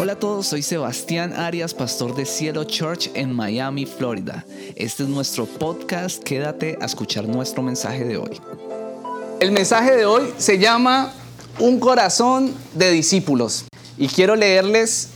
[0.00, 4.46] Hola a todos, soy Sebastián Arias, pastor de Cielo Church en Miami, Florida.
[4.76, 8.40] Este es nuestro podcast, quédate a escuchar nuestro mensaje de hoy.
[9.40, 11.12] El mensaje de hoy se llama
[11.58, 13.64] Un corazón de discípulos.
[13.96, 15.08] Y quiero leerles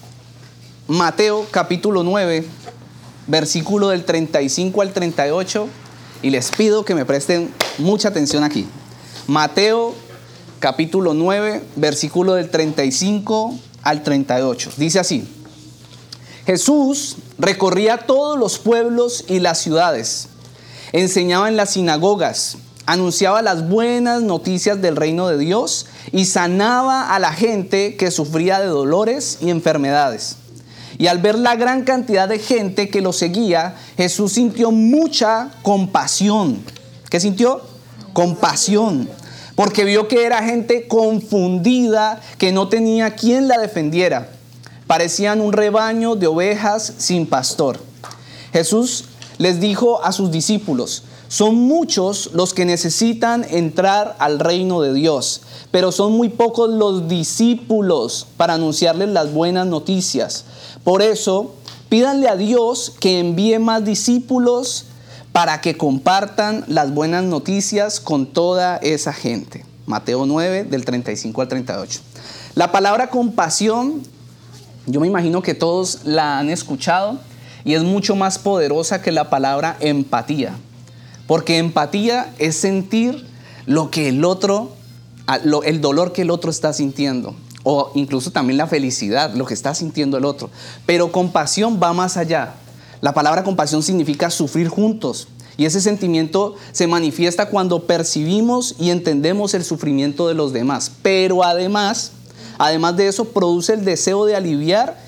[0.88, 2.44] Mateo capítulo 9,
[3.28, 5.68] versículo del 35 al 38.
[6.22, 8.66] Y les pido que me presten mucha atención aquí.
[9.28, 9.94] Mateo
[10.58, 14.70] capítulo 9, versículo del 35 al 38.
[14.76, 15.28] Dice así,
[16.46, 20.28] Jesús recorría todos los pueblos y las ciudades,
[20.92, 27.18] enseñaba en las sinagogas, anunciaba las buenas noticias del reino de Dios y sanaba a
[27.18, 30.36] la gente que sufría de dolores y enfermedades.
[30.98, 36.62] Y al ver la gran cantidad de gente que lo seguía, Jesús sintió mucha compasión.
[37.08, 37.62] ¿Qué sintió?
[38.12, 39.08] Compasión
[39.62, 44.28] porque vio que era gente confundida, que no tenía quien la defendiera.
[44.88, 47.78] Parecían un rebaño de ovejas sin pastor.
[48.52, 49.04] Jesús
[49.38, 55.42] les dijo a sus discípulos, son muchos los que necesitan entrar al reino de Dios,
[55.70, 60.44] pero son muy pocos los discípulos para anunciarles las buenas noticias.
[60.82, 61.54] Por eso,
[61.88, 64.86] pídanle a Dios que envíe más discípulos
[65.32, 69.64] para que compartan las buenas noticias con toda esa gente.
[69.86, 72.00] Mateo 9, del 35 al 38.
[72.54, 74.02] La palabra compasión,
[74.86, 77.18] yo me imagino que todos la han escuchado
[77.64, 80.54] y es mucho más poderosa que la palabra empatía.
[81.26, 83.26] Porque empatía es sentir
[83.66, 84.72] lo que el otro,
[85.64, 87.34] el dolor que el otro está sintiendo.
[87.64, 90.50] O incluso también la felicidad, lo que está sintiendo el otro.
[90.84, 92.54] Pero compasión va más allá.
[93.02, 95.26] La palabra compasión significa sufrir juntos.
[95.56, 100.92] Y ese sentimiento se manifiesta cuando percibimos y entendemos el sufrimiento de los demás.
[101.02, 102.12] Pero además,
[102.58, 104.98] además de eso, produce el deseo de aliviar,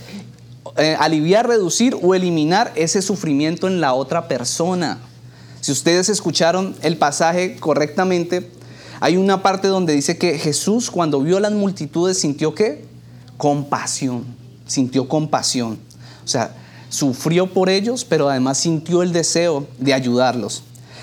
[0.77, 4.98] eh, aliviar, reducir o eliminar ese sufrimiento en la otra persona.
[5.61, 8.50] Si ustedes escucharon el pasaje correctamente,
[8.99, 12.84] hay una parte donde dice que Jesús cuando vio a las multitudes sintió qué?
[13.37, 14.25] Compasión,
[14.66, 15.78] sintió compasión.
[16.25, 16.56] O sea,
[16.94, 20.62] sufrió por ellos, pero además sintió el deseo de ayudarlos.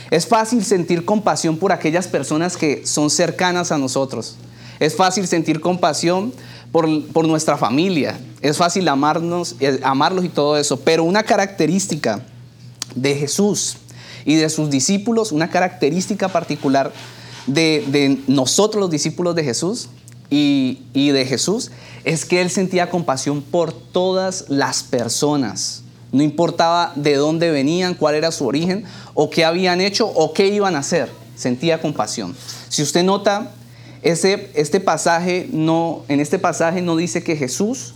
[0.09, 4.37] Es fácil sentir compasión por aquellas personas que son cercanas a nosotros.
[4.79, 6.33] Es fácil sentir compasión
[6.71, 6.87] por,
[7.27, 8.17] nuestra familia.
[8.41, 10.79] Es fácil amarnos, eh, amarlos y todo eso.
[10.79, 12.21] Pero una característica
[12.95, 13.77] de Jesús
[14.25, 16.91] y de sus discípulos, una característica particular
[17.47, 19.89] de, nosotros los discípulos de Jesús
[20.29, 21.71] y, y de Jesús,
[22.05, 25.80] es que él sentía compasión por todas las personas.
[26.11, 28.83] No importaba de dónde venían, cuál era su origen,
[29.13, 31.09] o qué habían hecho, o qué iban a hacer.
[31.35, 32.35] Sentía compasión.
[32.69, 33.51] Si usted nota,
[34.01, 37.93] ese, este pasaje no, en este pasaje no dice que Jesús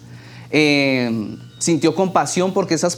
[0.51, 2.97] eh, sintió compasión porque esas,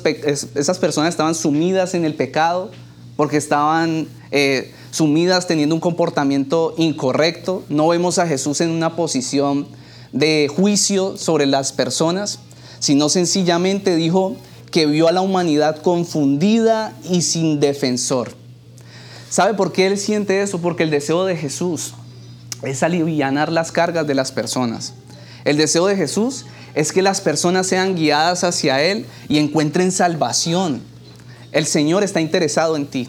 [0.56, 2.72] esas, personas estaban sumidas en el pecado,
[3.16, 7.64] porque estaban eh, sumidas teniendo un comportamiento incorrecto.
[7.70, 9.68] No vemos a Jesús en una posición
[10.12, 12.40] de juicio sobre las personas,
[12.80, 14.36] sino sencillamente dijo,
[14.72, 18.32] que vio a la humanidad confundida y sin defensor.
[19.30, 20.60] ¿Sabe por qué él siente eso?
[20.60, 21.94] Porque el deseo de Jesús
[22.64, 24.94] es aliviar las cargas de las personas.
[25.46, 26.46] El deseo de Jesús
[26.76, 30.82] es que las personas sean guiadas hacia Él y encuentren salvación.
[31.52, 33.08] El Señor está interesado en ti.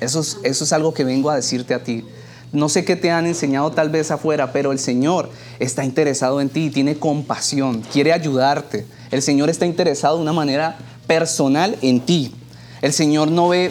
[0.00, 2.04] Eso es, eso es algo que vengo a decirte a ti.
[2.52, 6.48] No sé qué te han enseñado tal vez afuera, pero el Señor está interesado en
[6.48, 8.84] ti y tiene compasión, quiere ayudarte.
[9.12, 12.34] El Señor está interesado de una manera personal en ti.
[12.80, 13.70] El Señor no ve,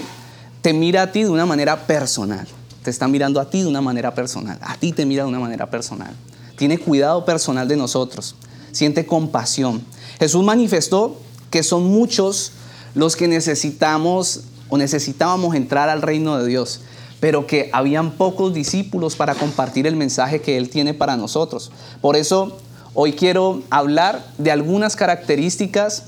[0.62, 2.48] te mira a ti de una manera personal.
[2.84, 4.60] Te está mirando a ti de una manera personal.
[4.62, 6.14] A ti te mira de una manera personal.
[6.58, 8.36] Tiene cuidado personal de nosotros.
[8.72, 9.82] Siente compasión.
[10.20, 11.18] Jesús manifestó
[11.50, 12.52] que son muchos
[12.94, 16.82] los que necesitamos o necesitábamos entrar al reino de Dios,
[17.20, 21.72] pero que habían pocos discípulos para compartir el mensaje que Él tiene para nosotros.
[22.00, 22.58] Por eso
[22.94, 26.04] Hoy quiero hablar de algunas características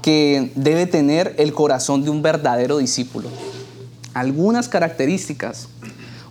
[0.00, 3.28] que debe tener el corazón de un verdadero discípulo.
[4.14, 5.68] Algunas características,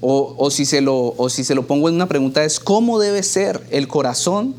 [0.02, 3.22] o, si, se lo, o si se lo pongo en una pregunta, es cómo debe
[3.22, 4.56] ser el corazón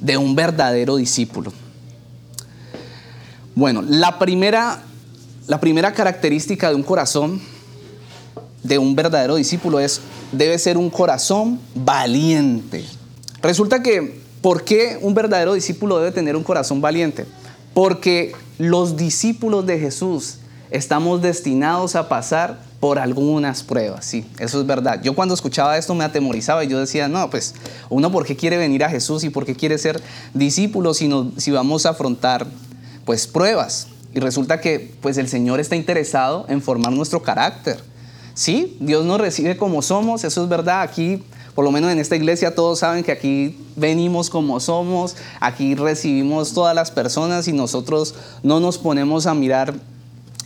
[0.00, 1.52] de un verdadero discípulo.
[3.56, 4.80] Bueno, la primera,
[5.48, 7.42] la primera característica de un corazón
[8.62, 10.00] de un verdadero discípulo es,
[10.30, 12.84] debe ser un corazón valiente.
[13.42, 17.24] Resulta que ¿Por qué un verdadero discípulo debe tener un corazón valiente?
[17.72, 20.36] Porque los discípulos de Jesús
[20.70, 25.00] estamos destinados a pasar por algunas pruebas, sí, eso es verdad.
[25.02, 27.54] Yo cuando escuchaba esto me atemorizaba y yo decía, no, pues
[27.88, 30.02] uno por qué quiere venir a Jesús y por qué quiere ser
[30.34, 31.08] discípulo si,
[31.38, 32.46] si vamos a afrontar
[33.06, 33.86] pues pruebas.
[34.12, 37.82] Y resulta que pues el Señor está interesado en formar nuestro carácter.
[38.34, 40.82] Sí, Dios nos recibe como somos, eso es verdad.
[40.82, 41.22] Aquí,
[41.54, 46.52] por lo menos en esta iglesia, todos saben que aquí venimos como somos, aquí recibimos
[46.52, 49.74] todas las personas y nosotros no nos ponemos a mirar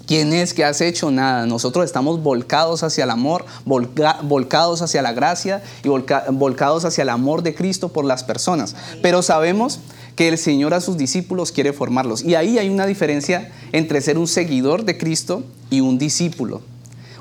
[0.09, 1.45] ¿Quién es que has hecho nada?
[1.45, 7.43] Nosotros estamos volcados hacia el amor, volcados hacia la gracia y volcados hacia el amor
[7.43, 8.75] de Cristo por las personas.
[9.03, 9.81] Pero sabemos
[10.17, 12.25] que el Señor a sus discípulos quiere formarlos.
[12.25, 16.63] Y ahí hay una diferencia entre ser un seguidor de Cristo y un discípulo.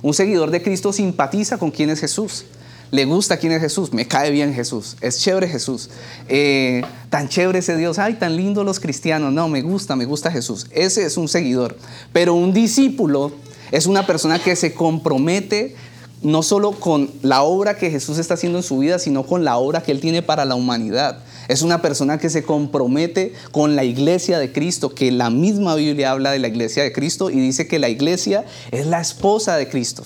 [0.02, 2.46] Un seguidor de Cristo simpatiza con quién es Jesús
[2.92, 5.90] le gusta quién es Jesús, me cae bien Jesús, es chévere Jesús,
[6.28, 10.32] eh, tan chévere ese Dios, ay, tan lindo los cristianos, no, me gusta, me gusta
[10.32, 11.78] Jesús, ese es un seguidor,
[12.14, 13.32] pero un discípulo
[13.72, 15.76] es una persona que se compromete
[16.22, 19.58] no solo con la obra que Jesús está haciendo en su vida, sino con la
[19.58, 21.20] obra que Él tiene para la humanidad.
[21.48, 26.12] Es una persona que se compromete con la iglesia de Cristo, que la misma Biblia
[26.12, 29.70] habla de la iglesia de Cristo y dice que la iglesia es la esposa de
[29.70, 30.04] Cristo.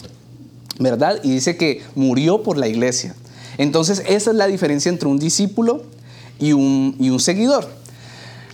[0.82, 1.20] ¿Verdad?
[1.24, 3.16] Y dice que murió por la iglesia.
[3.58, 5.84] Entonces, esa es la diferencia entre un discípulo
[6.40, 7.68] y un, y un seguidor.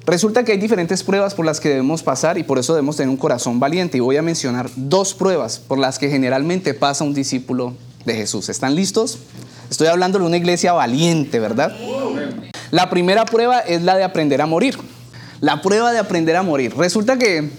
[0.06, 3.10] Resulta que hay diferentes pruebas por las que debemos pasar y por eso debemos tener
[3.10, 3.98] un corazón valiente.
[3.98, 7.74] Y voy a mencionar dos pruebas por las que generalmente pasa un discípulo
[8.06, 8.48] de Jesús.
[8.48, 9.20] ¿Están listos?
[9.70, 11.76] Estoy hablando de una iglesia valiente, ¿verdad?
[12.72, 14.78] La primera prueba es la de aprender a morir.
[15.42, 16.74] La prueba de aprender a morir.
[16.78, 17.50] Resulta que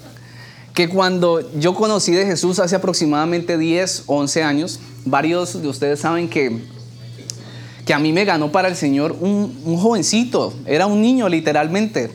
[0.79, 6.29] que cuando yo conocí de Jesús hace aproximadamente 10, 11 años, varios de ustedes saben
[6.29, 6.63] que,
[7.85, 12.13] que a mí me ganó para el Señor un, un jovencito, era un niño literalmente.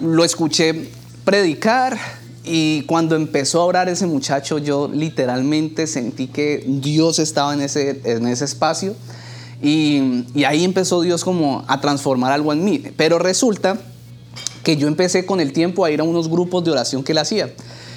[0.00, 0.88] Lo escuché
[1.24, 1.98] predicar
[2.44, 8.02] y cuando empezó a orar ese muchacho, yo literalmente sentí que Dios estaba en ese,
[8.04, 8.94] en ese espacio.
[9.60, 12.84] Y, y, ahí empezó Dios como a transformar algo en mí.
[12.96, 13.80] Pero resulta
[14.62, 17.18] que yo empecé con el tiempo a ir a unos grupos de oración que él
[17.18, 17.50] hacía.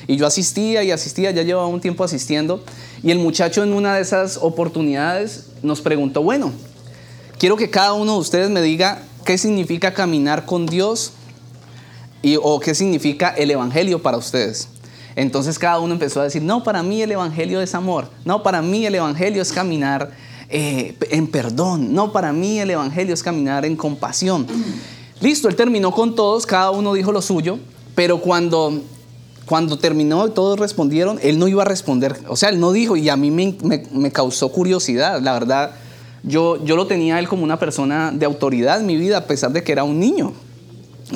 [0.10, 2.64] Y yo asistía y asistía, ya llevaba un tiempo asistiendo.
[3.04, 6.52] Y el muchacho en una de esas oportunidades nos preguntó, bueno,
[7.38, 11.12] quiero que cada uno de ustedes me diga qué significa caminar con Dios
[12.24, 14.70] y, o qué significa el Evangelio para ustedes.
[15.16, 18.64] Entonces cada uno empezó a decir, no, para mí el Evangelio es amor, no, para
[18.64, 20.10] mí el Evangelio es caminar
[20.50, 24.48] eh, en perdón, no, para mí el Evangelio es caminar en compasión.
[25.22, 27.60] Listo, él terminó con todos, cada uno dijo lo suyo,
[27.94, 28.82] pero cuando
[29.50, 32.18] cuando terminó y todos respondieron, él no iba a responder.
[32.28, 35.20] O sea, él no dijo y a mí me, causó curiosidad.
[35.24, 35.72] La verdad,
[36.22, 39.52] yo, yo lo tenía él como una persona de autoridad en mi vida, a pesar
[39.52, 40.34] de que era un niño.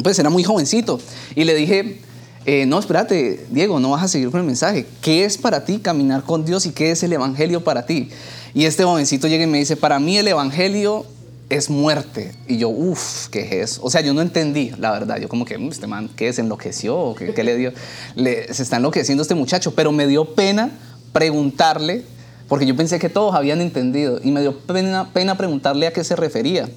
[0.01, 0.99] Pues era muy jovencito.
[1.35, 1.99] Y le dije,
[2.47, 4.87] eh, no, espérate, Diego, no vas a seguir con el mensaje.
[5.01, 8.09] ¿Qué es para ti caminar con Dios y qué es el Evangelio para ti?
[8.55, 11.05] Y este jovencito llega y me dice, para mí el Evangelio
[11.49, 12.33] es muerte.
[12.47, 13.81] Y yo, uff, ¿qué es eso?
[13.83, 15.17] O sea, yo no entendí, la verdad.
[15.19, 16.39] Yo como que, mm, este man, ¿qué es?
[16.39, 17.15] ¿Enloqueció?
[17.17, 17.73] ¿Qué, qué le dio?
[18.15, 19.73] Le, se está enloqueciendo este muchacho.
[19.75, 20.71] Pero me dio pena
[21.11, 22.03] preguntarle,
[22.47, 24.19] porque yo pensé que todos habían entendido.
[24.23, 26.69] Y me dio pena, pena preguntarle a qué se refería.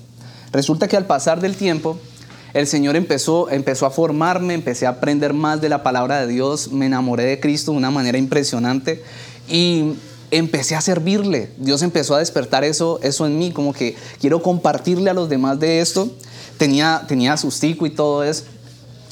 [0.52, 1.98] Resulta que al pasar del tiempo,
[2.54, 6.72] el Señor empezó, empezó a formarme, empecé a aprender más de la palabra de Dios,
[6.72, 9.02] me enamoré de Cristo de una manera impresionante.
[9.48, 9.94] Y
[10.30, 11.50] empecé a servirle.
[11.58, 15.58] Dios empezó a despertar eso, eso en mí, como que quiero compartirle a los demás
[15.60, 16.10] de esto.
[16.58, 18.44] Tenía, tenía sustico y todo eso.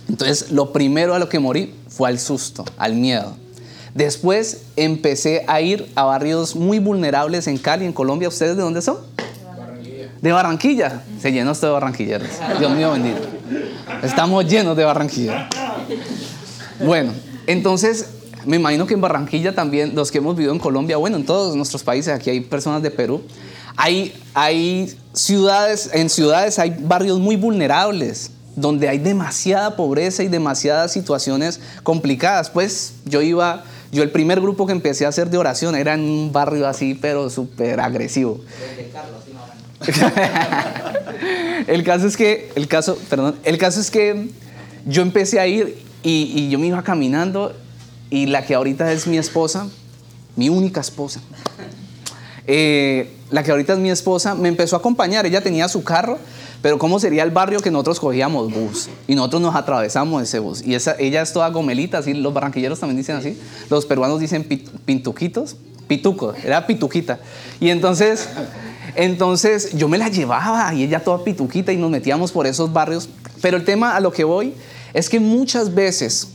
[0.09, 3.37] Entonces, lo primero a lo que morí fue al susto, al miedo.
[3.95, 8.29] Después empecé a ir a barrios muy vulnerables en Cali, en Colombia.
[8.29, 8.99] ¿Ustedes de dónde son?
[9.17, 10.09] De Barranquilla.
[10.21, 11.03] De Barranquilla.
[11.21, 12.29] Se llenó esto de barranquilleros.
[12.59, 13.21] Dios mío bendito.
[14.03, 15.49] Estamos llenos de Barranquilla.
[16.85, 17.13] Bueno,
[17.47, 18.09] entonces
[18.47, 21.57] me imagino que en Barranquilla también, los que hemos vivido en Colombia, bueno, en todos
[21.57, 23.23] nuestros países, aquí hay personas de Perú,
[23.77, 30.93] hay, hay ciudades, en ciudades hay barrios muy vulnerables, donde hay demasiada pobreza y demasiadas
[30.93, 32.51] situaciones complicadas.
[32.51, 36.03] Pues yo iba, yo el primer grupo que empecé a hacer de oración era en
[36.03, 38.41] un barrio así, pero súper agresivo.
[41.67, 44.29] el caso es que, el caso, perdón, el caso es que
[44.87, 47.53] yo empecé a ir y, y yo me iba caminando
[48.11, 49.69] y la que ahorita es mi esposa,
[50.37, 51.21] mi única esposa,
[52.47, 55.27] eh, la que ahorita es mi esposa, me empezó a acompañar.
[55.27, 56.19] Ella tenía su carro,
[56.63, 58.89] pero ¿cómo sería el barrio que nosotros cogíamos bus?
[59.09, 60.63] Y nosotros nos atravesamos ese bus.
[60.63, 63.39] Y esa, ella es toda gomelita, así, los barranquilleros también dicen así.
[63.71, 64.45] Los peruanos dicen
[64.85, 65.57] pintuquitos,
[65.89, 67.19] pituco, era pituquita.
[67.61, 68.29] Y entonces,
[68.95, 73.09] entonces yo me la llevaba y ella toda pituquita y nos metíamos por esos barrios.
[73.41, 74.55] Pero el tema a lo que voy
[74.93, 76.29] es que muchas veces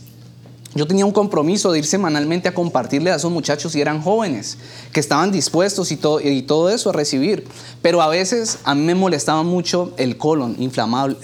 [0.74, 4.56] yo tenía un compromiso de ir semanalmente a compartirle a esos muchachos y eran jóvenes,
[4.92, 7.44] que estaban dispuestos y todo, y todo eso a recibir.
[7.82, 11.16] Pero a veces a mí me molestaba mucho el colon, inflamable,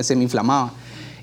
[0.00, 0.72] se me inflamaba.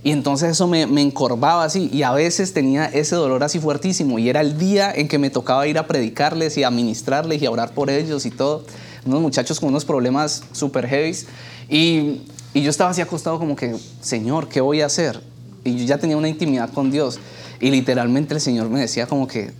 [0.03, 1.89] Y entonces eso me, me, encorvaba así.
[1.91, 4.19] Y a veces tenía ese dolor así fuertísimo.
[4.19, 7.45] Y era el día en que me tocaba ir a predicarles y a ministrarles y
[7.45, 8.65] a orar por ellos y todo.
[9.05, 11.17] Unos muchachos con unos problemas súper heavy.
[11.69, 12.21] Y,
[12.53, 15.21] y yo estaba así acostado como que, Señor, ¿qué voy a hacer?
[15.63, 17.17] Y yo ya tenía una intimidad con Dios.
[17.63, 19.53] Y literalmente el Señor me decía como que,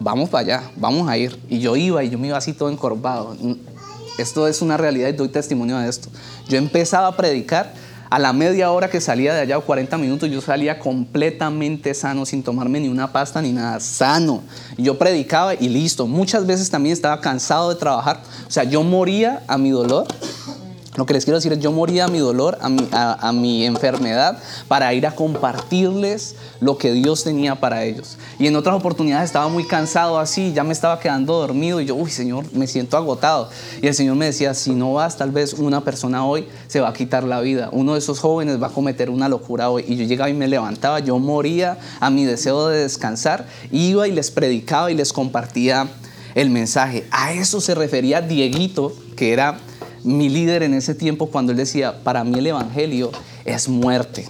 [0.00, 1.38] vamos para allá, vamos a ir.
[1.50, 3.36] Y yo iba y yo me iba así todo encorvado.
[4.16, 6.08] Esto es una realidad y doy testimonio de esto.
[6.48, 7.74] Yo empezaba a predicar,
[8.08, 12.24] a la media hora que salía de allá, o 40 minutos, yo salía completamente sano,
[12.24, 14.42] sin tomarme ni una pasta ni nada, sano.
[14.78, 16.06] Yo predicaba y listo.
[16.06, 18.22] Muchas veces también estaba cansado de trabajar.
[18.48, 20.06] O sea, yo moría a mi dolor
[20.96, 23.64] lo que les quiero decir es, yo moría a mi dolor, a mi, a, mi,
[23.64, 28.16] enfermedad, para ir a compartirles lo que Dios tenía para ellos.
[28.38, 31.96] Y en otras oportunidades estaba muy cansado así, ya me estaba quedando dormido y yo,
[31.96, 33.50] uy Señor, me siento agotado.
[33.82, 36.90] Y el Señor me decía, si no vas, tal vez una persona hoy se va
[36.90, 37.70] a quitar la vida.
[37.72, 39.84] Uno de esos jóvenes va a cometer una locura hoy.
[39.88, 44.12] Y yo llegaba y me levantaba, yo moría a mi deseo de descansar, iba y
[44.12, 45.88] les predicaba y les compartía
[46.36, 47.04] el mensaje.
[47.10, 49.58] A eso se refería Dieguito, que era
[50.04, 53.10] mi líder en ese tiempo cuando él decía, para mí el Evangelio
[53.44, 54.28] es muerte.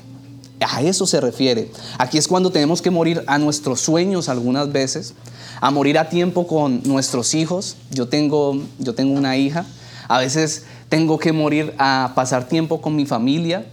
[0.60, 1.70] A eso se refiere.
[1.98, 5.14] Aquí es cuando tenemos que morir a nuestros sueños algunas veces,
[5.60, 7.76] a morir a tiempo con nuestros hijos.
[7.90, 9.66] Yo tengo, yo tengo una hija.
[10.08, 13.66] A veces tengo que morir a pasar tiempo con mi familia.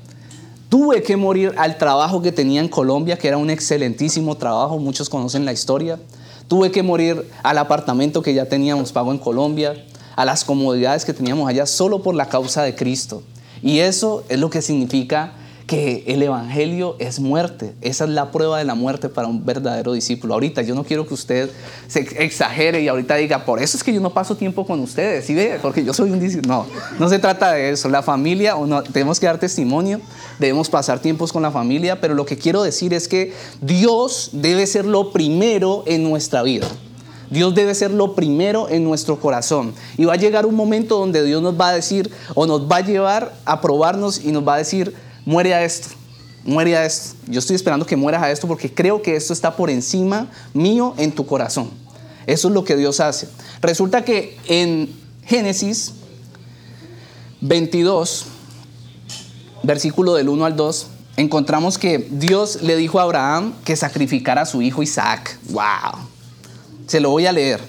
[0.70, 5.10] Tuve que morir al trabajo que tenía en Colombia, que era un excelentísimo trabajo, muchos
[5.10, 6.00] conocen la historia.
[6.48, 9.76] Tuve que morir al apartamento que ya teníamos pago en Colombia
[10.22, 13.24] a las comodidades que teníamos allá solo por la causa de Cristo.
[13.64, 15.34] Y eso es lo que significa
[15.66, 17.74] que el Evangelio es muerte.
[17.82, 20.36] Esa es la prueba de la muerte para un verdadero discípulo.
[20.36, 21.50] Ahorita yo no quiero que usted
[21.88, 25.26] se exagere y ahorita diga, por eso es que yo no paso tiempo con ustedes,
[25.26, 25.58] ¿sí ve?
[25.60, 26.54] Porque yo soy un discípulo.
[26.54, 26.66] No,
[27.00, 27.90] no se trata de eso.
[27.90, 30.02] La familia, no, tenemos que dar testimonio,
[30.38, 34.68] debemos pasar tiempos con la familia, pero lo que quiero decir es que Dios debe
[34.68, 36.68] ser lo primero en nuestra vida.
[37.32, 39.74] Dios debe ser lo primero en nuestro corazón.
[39.98, 42.78] Y va a llegar un momento donde Dios nos va a decir o nos va
[42.78, 44.94] a llevar a probarnos y nos va a decir,
[45.26, 45.88] muere a esto,
[46.44, 47.16] muere a esto.
[47.28, 50.94] Yo estoy esperando que mueras a esto porque creo que esto está por encima mío
[50.98, 51.72] en tu corazón.
[52.28, 53.30] Eso es lo que Dios hace.
[53.62, 54.94] Resulta que en
[55.26, 55.94] Génesis
[57.40, 58.26] 22,
[59.64, 64.46] versículo del 1 al 2, encontramos que Dios le dijo a Abraham que sacrificara a
[64.46, 65.40] su hijo Isaac.
[65.50, 66.12] ¡Wow!
[66.92, 67.62] Se lo voy a leer.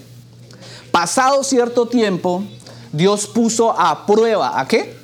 [0.91, 2.43] Pasado cierto tiempo,
[2.91, 4.97] Dios puso a prueba, ¿a qué?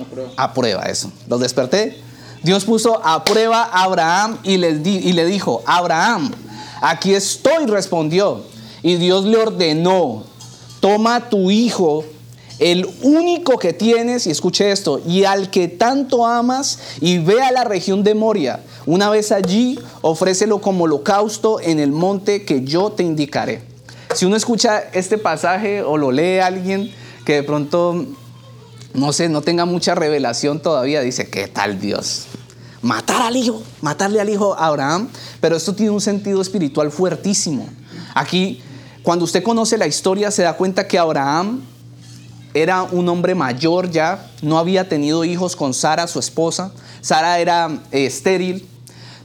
[0.00, 0.30] A prueba.
[0.36, 1.10] A prueba, eso.
[1.26, 2.00] ¿Los desperté?
[2.44, 6.30] Dios puso a prueba a Abraham y le, y le dijo, Abraham,
[6.80, 8.44] aquí estoy, respondió.
[8.84, 10.22] Y Dios le ordenó,
[10.78, 12.04] toma tu hijo,
[12.60, 17.50] el único que tienes, y escuche esto, y al que tanto amas, y ve a
[17.50, 18.60] la región de Moria.
[18.84, 23.62] Una vez allí, ofrécelo como holocausto en el monte que yo te indicaré.
[24.14, 26.92] Si uno escucha este pasaje o lo lee alguien
[27.24, 28.04] que de pronto,
[28.92, 32.26] no sé, no tenga mucha revelación todavía, dice, ¿qué tal Dios?
[32.82, 35.08] Matar al hijo, matarle al hijo a Abraham,
[35.40, 37.66] pero esto tiene un sentido espiritual fuertísimo.
[38.14, 38.60] Aquí,
[39.02, 41.62] cuando usted conoce la historia, se da cuenta que Abraham
[42.54, 46.72] era un hombre mayor ya, no había tenido hijos con Sara, su esposa.
[47.00, 48.66] Sara era eh, estéril,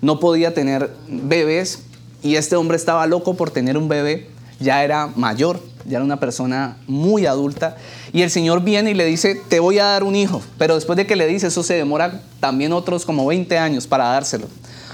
[0.01, 1.84] no podía tener bebés
[2.22, 4.29] y este hombre estaba loco por tener un bebé,
[4.60, 7.77] ya era mayor, ya era una persona muy adulta.
[8.13, 10.98] Y el Señor viene y le dice, te voy a dar un hijo, pero después
[10.98, 14.48] de que le dice eso se demora también otros como 20 años para dárselo.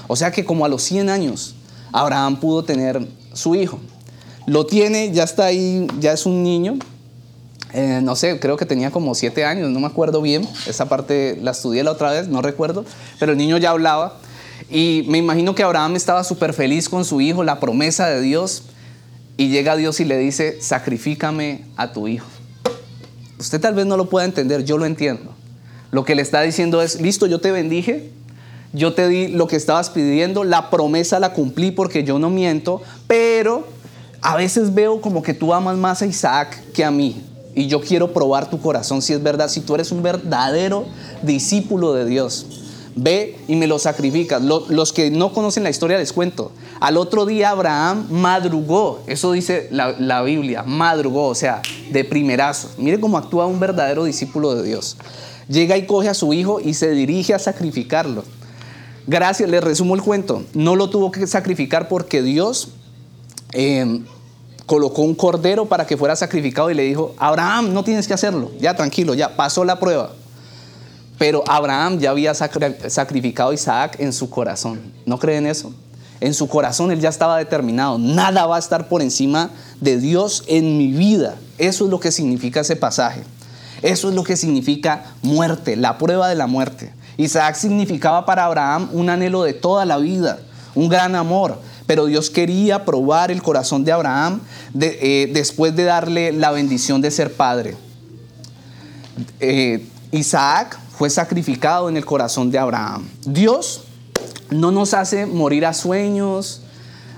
[0.08, 1.56] O sea que como a los 100 años
[1.92, 3.80] Abraham pudo tener su hijo.
[4.46, 6.78] Lo tiene, ya está ahí, ya es un niño,
[7.74, 11.38] eh, no sé, creo que tenía como siete años, no me acuerdo bien, esa parte
[11.42, 12.84] la estudié la otra vez, no recuerdo,
[13.20, 14.20] pero el niño ya hablaba
[14.70, 18.64] y me imagino que Abraham estaba súper feliz con su hijo, la promesa de Dios,
[19.38, 22.28] y llega Dios y le dice, sacrifícame a tu hijo.
[23.40, 25.34] Usted tal vez no lo pueda entender, yo lo entiendo.
[25.92, 28.12] Lo que le está diciendo es, listo, yo te bendije,
[28.72, 32.82] yo te di lo que estabas pidiendo, la promesa la cumplí porque yo no miento,
[33.08, 33.68] pero
[34.22, 37.22] a veces veo como que tú amas más a Isaac que a mí.
[37.54, 40.86] Y yo quiero probar tu corazón si es verdad, si tú eres un verdadero
[41.22, 42.46] discípulo de Dios.
[42.96, 44.42] Ve y me lo sacrificas.
[44.42, 46.52] Los que no conocen la historia les cuento.
[46.80, 52.70] Al otro día Abraham madrugó, eso dice la, Biblia, madrugó, o sea, de primerazo.
[52.78, 54.98] Mire cómo actúa un verdadero discípulo de Dios.
[55.48, 58.24] Llega y coge a su hijo y se dirige a sacrificarlo.
[59.08, 60.44] Gracias, les resumo el cuento.
[60.54, 62.70] No lo tuvo que sacrificar porque Dios
[63.54, 64.02] eh,
[64.72, 68.52] colocó un cordero para que fuera sacrificado y le dijo, Abraham, no tienes que hacerlo,
[68.58, 70.12] ya tranquilo, ya pasó la prueba.
[71.18, 74.80] Pero Abraham ya había sacrificado a Isaac en su corazón.
[75.06, 75.74] ¿No creen eso?
[76.22, 77.98] En su corazón él ya estaba determinado.
[77.98, 79.50] Nada va a estar por encima
[79.82, 81.36] de Dios en mi vida.
[81.58, 83.24] Eso es lo que significa ese pasaje.
[83.82, 86.94] Eso es lo que significa muerte, la prueba de la muerte.
[87.18, 90.40] Isaac significaba para Abraham un anhelo de toda la vida,
[90.76, 91.60] un gran amor.
[91.92, 94.40] Pero Dios quería probar el corazón de Abraham
[94.80, 97.76] eh, después de darle la bendición de ser padre.
[99.42, 103.10] Eh, Isaac fue sacrificado en el corazón de Abraham.
[103.26, 103.82] Dios
[104.50, 106.62] no nos hace morir a sueños,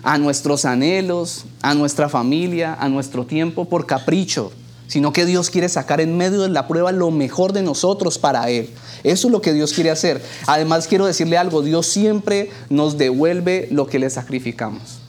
[0.01, 4.51] a nuestros anhelos, a nuestra familia, a nuestro tiempo por capricho,
[4.87, 8.49] sino que Dios quiere sacar en medio de la prueba lo mejor de nosotros para
[8.49, 8.69] Él.
[9.03, 10.21] Eso es lo que Dios quiere hacer.
[10.47, 14.99] Además quiero decirle algo, Dios siempre nos devuelve lo que le sacrificamos.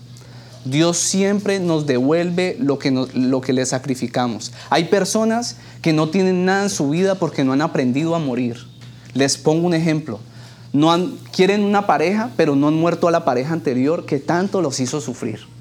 [0.64, 4.52] Dios siempre nos devuelve lo que, lo que le sacrificamos.
[4.70, 8.66] Hay personas que no tienen nada en su vida porque no han aprendido a morir.
[9.12, 10.20] Les pongo un ejemplo.
[10.72, 14.62] No han, quieren una pareja, pero no han muerto a la pareja anterior que tanto
[14.62, 15.53] los hizo sufrir.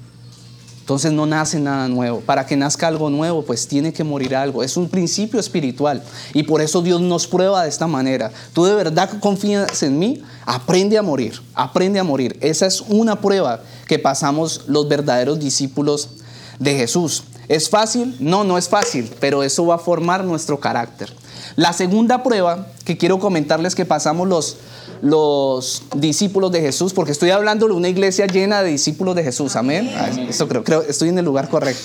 [0.84, 2.20] Entonces no nace nada nuevo.
[2.20, 4.62] Para que nazca algo nuevo, pues tiene que morir algo.
[4.62, 6.02] Es un principio espiritual.
[6.34, 8.30] Y por eso Dios nos prueba de esta manera.
[8.52, 11.40] Tú de verdad confías en mí, aprende a morir.
[11.54, 12.36] Aprende a morir.
[12.42, 16.10] Esa es una prueba que pasamos los verdaderos discípulos
[16.58, 17.24] de Jesús.
[17.48, 18.14] ¿Es fácil?
[18.20, 21.10] No, no es fácil, pero eso va a formar nuestro carácter.
[21.56, 24.58] La segunda prueba que quiero comentarles que pasamos los,
[25.04, 29.54] los discípulos de Jesús, porque estoy hablando de una iglesia llena de discípulos de Jesús,
[29.54, 29.92] amén.
[29.94, 31.82] Ah, eso creo, creo, estoy en el lugar correcto.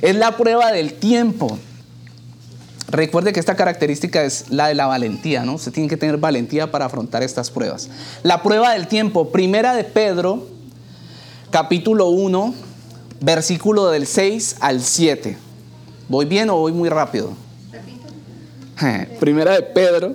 [0.00, 1.58] Es la prueba del tiempo.
[2.88, 5.58] Recuerde que esta característica es la de la valentía, ¿no?
[5.58, 7.90] Se tiene que tener valentía para afrontar estas pruebas.
[8.22, 10.46] La prueba del tiempo, primera de Pedro,
[11.50, 12.54] capítulo 1,
[13.20, 15.36] versículo del 6 al 7.
[16.08, 17.34] ¿Voy bien o voy muy rápido?
[19.20, 20.14] Primera de Pedro,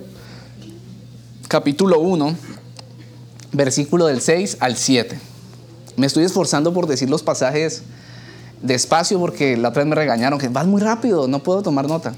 [1.48, 2.36] capítulo 1,
[3.52, 5.18] versículo del 6 al 7.
[5.96, 7.82] Me estoy esforzando por decir los pasajes
[8.60, 12.12] despacio porque la otra vez me regañaron que vas muy rápido, no puedo tomar nota.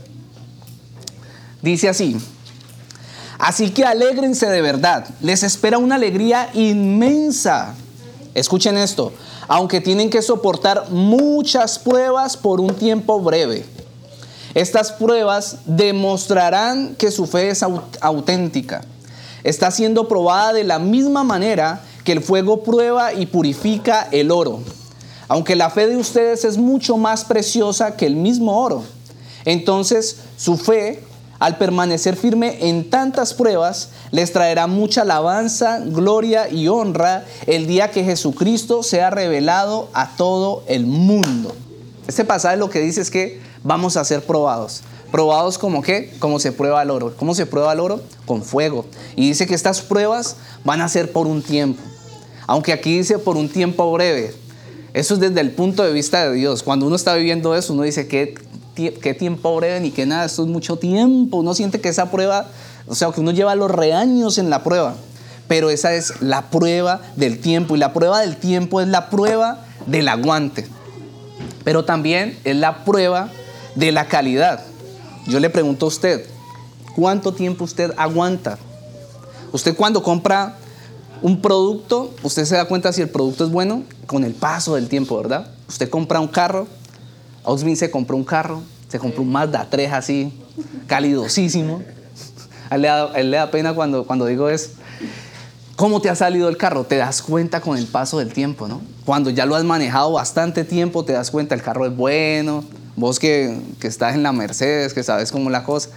[1.63, 2.17] Dice así,
[3.39, 7.75] así que alégrense de verdad, les espera una alegría inmensa.
[8.35, 9.13] Escuchen esto,
[9.47, 13.65] aunque tienen que soportar muchas pruebas por un tiempo breve.
[14.55, 17.63] Estas pruebas demostrarán que su fe es
[18.01, 18.83] auténtica.
[19.45, 24.61] Está siendo probada de la misma manera que el fuego prueba y purifica el oro.
[25.29, 28.83] Aunque la fe de ustedes es mucho más preciosa que el mismo oro.
[29.45, 31.03] Entonces su fe,
[31.39, 37.91] al permanecer firme en tantas pruebas, les traerá mucha alabanza, gloria y honra el día
[37.91, 41.55] que Jesucristo sea revelado a todo el mundo.
[42.09, 44.83] Este pasaje lo que dice es que vamos a ser probados.
[45.11, 46.13] ¿Probados como qué?
[46.21, 47.15] Como se prueba el oro.
[47.17, 48.01] ¿Cómo se prueba el oro?
[48.27, 48.85] Con fuego.
[49.17, 51.83] Y dice que estas pruebas van a ser por un tiempo.
[52.47, 54.35] Aunque aquí dice por un tiempo breve.
[54.93, 56.63] Eso es desde el punto de vista de Dios.
[56.63, 58.35] Cuando uno está viviendo eso, uno dice, ¿qué,
[58.75, 60.25] qué tiempo breve ni qué nada?
[60.25, 61.39] Esto es mucho tiempo.
[61.39, 62.49] Uno siente que esa prueba,
[62.87, 64.95] o sea, que uno lleva los reaños en la prueba.
[65.49, 67.75] Pero esa es la prueba del tiempo.
[67.75, 70.67] Y la prueba del tiempo es la prueba del aguante.
[71.65, 73.31] Pero también es la prueba
[73.75, 74.70] de la calidad.
[75.31, 76.27] Yo le pregunto a usted,
[76.97, 78.59] ¿cuánto tiempo usted aguanta?
[79.53, 80.57] Usted cuando compra
[81.23, 84.89] un producto, usted se da cuenta si el producto es bueno con el paso del
[84.89, 85.53] tiempo, ¿verdad?
[85.69, 86.67] Usted compra un carro,
[87.45, 90.33] Osmin se compró un carro, se compró un Mazda 3 así,
[90.89, 91.81] calidosísimo.
[92.69, 94.71] A él le da, le da pena cuando, cuando digo eso.
[95.77, 96.83] ¿Cómo te ha salido el carro?
[96.83, 98.81] Te das cuenta con el paso del tiempo, ¿no?
[99.05, 102.65] Cuando ya lo has manejado bastante tiempo, te das cuenta, el carro es bueno,
[103.01, 105.89] Vos que, estás en la Mercedes, que sabes cómo la cosa,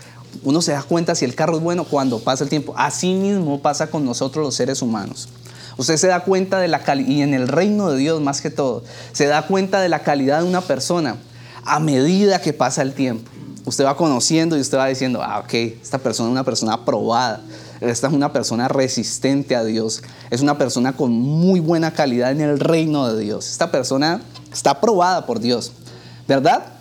[0.41, 2.73] uno se da cuenta si el carro es bueno cuando pasa el tiempo.
[2.77, 5.27] Así mismo pasa con nosotros los seres humanos.
[5.75, 8.49] Usted se da cuenta de la calidad, y en el reino de Dios más que
[8.49, 11.17] todo, se da cuenta de la calidad de una persona
[11.65, 13.29] a medida que pasa el tiempo.
[13.65, 17.41] Usted va conociendo y usted va diciendo, ah, ok, esta persona es una persona aprobada,
[17.81, 22.39] esta es una persona resistente a Dios, es una persona con muy buena calidad en
[22.39, 23.49] el reino de Dios.
[23.49, 24.21] Esta persona
[24.53, 25.73] está aprobada por Dios,
[26.29, 26.72] ¿verdad?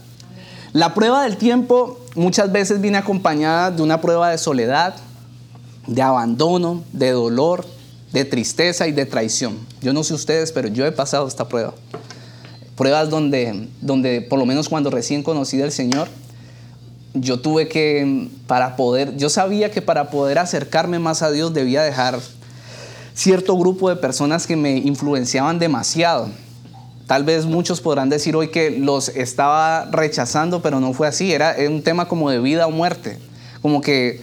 [0.73, 4.95] La prueba del tiempo muchas veces viene acompañada de una prueba de soledad,
[5.87, 7.67] de abandono, de dolor,
[8.13, 9.59] de tristeza y de traición.
[9.83, 11.75] Yo no sé ustedes, pero yo he pasado esta prueba.
[12.75, 16.09] Pruebas donde, donde por lo menos cuando recién conocí al Señor,
[17.13, 21.83] yo tuve que, para poder, yo sabía que para poder acercarme más a Dios debía
[21.83, 22.19] dejar
[23.13, 26.31] cierto grupo de personas que me influenciaban demasiado.
[27.12, 31.31] Tal vez muchos podrán decir hoy que los estaba rechazando, pero no fue así.
[31.31, 33.18] Era un tema como de vida o muerte.
[33.61, 34.22] Como que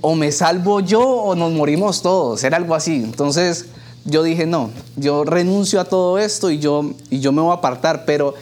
[0.00, 2.42] o me salvo yo o nos morimos todos.
[2.42, 2.94] Era algo así.
[3.04, 3.66] Entonces
[4.06, 7.56] yo dije, no, yo renuncio a todo esto y yo, y yo me voy a
[7.56, 8.06] apartar.
[8.06, 8.32] Pero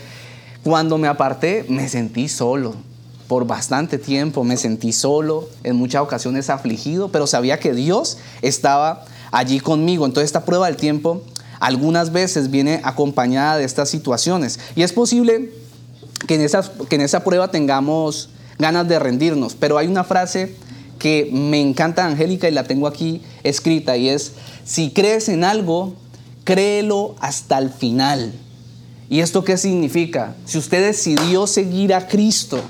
[0.62, 2.76] cuando me aparté me sentí solo.
[3.26, 9.05] Por bastante tiempo me sentí solo, en muchas ocasiones afligido, pero sabía que Dios estaba
[9.33, 10.07] allí conmigo.
[10.07, 11.24] Entonces esta prueba del tiempo
[11.61, 14.59] algunas veces viene acompañada de estas situaciones.
[14.75, 15.53] Y es posible
[16.27, 20.55] que en, esa, que en esa prueba tengamos ganas de rendirnos, pero hay una frase
[20.99, 24.33] que me encanta, Angélica, y la tengo aquí escrita, y es,
[24.64, 25.94] si crees en algo,
[26.44, 28.33] créelo hasta el final.
[29.09, 30.37] ¿Y esto qué significa?
[30.44, 32.61] Si usted decidió seguir a Cristo,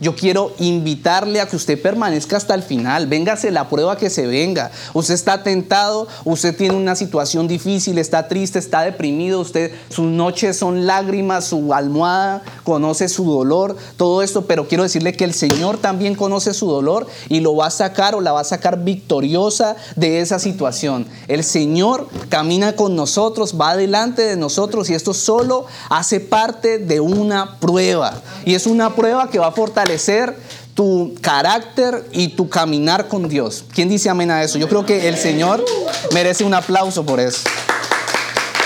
[0.00, 3.06] yo quiero invitarle a que usted permanezca hasta el final.
[3.06, 4.70] Véngase la prueba que se venga.
[4.92, 10.56] Usted está tentado, usted tiene una situación difícil, está triste, está deprimido, usted sus noches
[10.56, 15.78] son lágrimas, su almohada conoce su dolor, todo esto, pero quiero decirle que el Señor
[15.78, 19.76] también conoce su dolor y lo va a sacar o la va a sacar victoriosa
[19.96, 21.06] de esa situación.
[21.28, 27.00] El Señor camina con nosotros, va delante de nosotros y esto solo hace parte de
[27.00, 28.20] una prueba.
[28.44, 30.34] Y es una prueba que va a fortalecer fortalecer
[30.74, 33.64] tu carácter y tu caminar con Dios.
[33.72, 34.58] ¿Quién dice amén a eso?
[34.58, 35.64] Yo creo que el Señor
[36.12, 37.42] merece un aplauso por eso.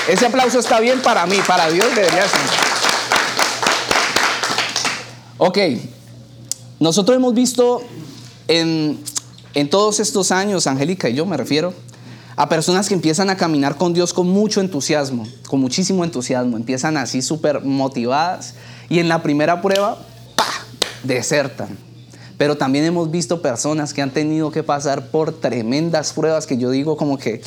[0.09, 2.40] Ese aplauso está bien para mí, para Dios debería ser.
[5.37, 5.59] Ok,
[6.81, 7.83] nosotros hemos visto
[8.46, 8.98] en,
[9.54, 11.74] en todos estos años, Angélica y yo me refiero,
[12.37, 16.96] a personas que empiezan a caminar con Dios con mucho entusiasmo, con muchísimo entusiasmo, empiezan
[16.96, 18.54] así súper motivadas
[18.88, 19.98] y en la primera prueba
[21.02, 21.76] desertan.
[22.37, 26.70] Pero también hemos visto personas que han tenido que pasar por tremendas pruebas que yo
[26.70, 27.42] digo como que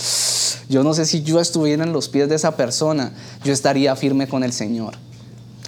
[0.70, 4.28] yo no sé si yo estuviera en los pies de esa persona, yo estaría firme
[4.28, 4.96] con el Señor.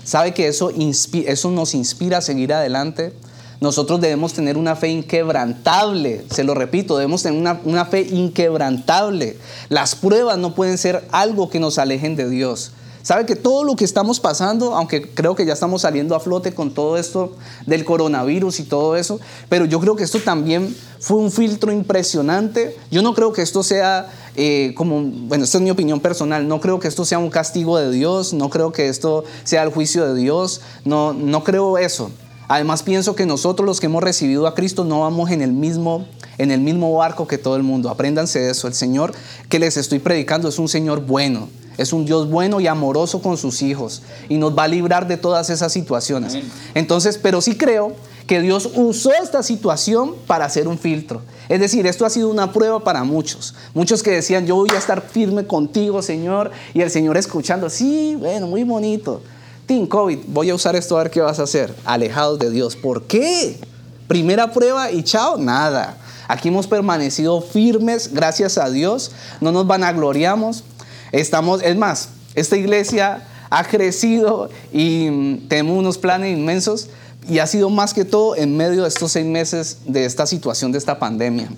[0.03, 3.13] ¿Sabe que eso, eso nos inspira a seguir adelante?
[3.61, 9.37] Nosotros debemos tener una fe inquebrantable, se lo repito, debemos tener una fe inquebrantable.
[9.69, 12.71] Las pruebas no pueden ser algo que nos alejen de Dios.
[13.03, 16.53] Sabe que todo lo que estamos pasando, aunque creo que ya estamos saliendo a flote
[16.53, 17.33] con todo esto
[17.65, 22.77] del coronavirus y todo eso, pero yo creo que esto también fue un filtro impresionante.
[22.91, 26.61] Yo no creo que esto sea eh, como, bueno, esta es mi opinión personal, no
[26.61, 30.05] creo que esto sea un castigo de Dios, no creo que esto sea el juicio
[30.05, 32.09] de Dios, no, no creo eso.
[32.47, 36.05] Además pienso que nosotros los que hemos recibido a Cristo no vamos en el mismo
[36.37, 37.89] en el mismo barco que todo el mundo.
[37.89, 38.67] Apréndanse eso.
[38.67, 39.13] El Señor
[39.49, 41.47] que les estoy predicando es un Señor bueno.
[41.77, 45.17] Es un Dios bueno y amoroso con sus hijos y nos va a librar de
[45.17, 46.37] todas esas situaciones.
[46.75, 47.93] Entonces, pero sí creo
[48.27, 51.21] que Dios usó esta situación para hacer un filtro.
[51.49, 53.53] Es decir, esto ha sido una prueba para muchos.
[53.73, 56.51] Muchos que decían, yo voy a estar firme contigo, Señor.
[56.73, 59.21] Y el Señor escuchando, sí, bueno, muy bonito.
[59.65, 61.73] Team COVID, voy a usar esto a ver qué vas a hacer.
[61.85, 62.75] Alejados de Dios.
[62.75, 63.59] ¿Por qué?
[64.07, 65.97] Primera prueba y chao, nada.
[66.27, 69.11] Aquí hemos permanecido firmes, gracias a Dios.
[69.41, 70.63] No nos vanagloriamos.
[71.13, 76.89] Estamos, es más, esta iglesia ha crecido y mm, tenemos unos planes inmensos
[77.29, 80.71] y ha sido más que todo en medio de estos seis meses de esta situación,
[80.71, 81.49] de esta pandemia.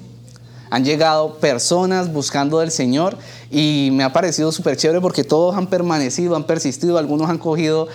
[0.69, 3.17] Han llegado personas buscando del Señor
[3.49, 7.87] y me ha parecido súper chévere porque todos han permanecido, han persistido, algunos han cogido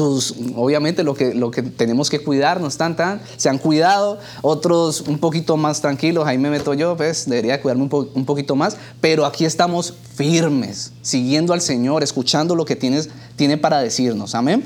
[0.00, 5.18] obviamente lo que, lo que tenemos que cuidarnos, tan, tan, se han cuidado, otros un
[5.18, 9.26] poquito más tranquilos, ahí me meto yo, pues debería cuidarme un, un poquito más, pero
[9.26, 14.64] aquí estamos firmes, siguiendo al Señor, escuchando lo que tienes, tiene para decirnos, amén.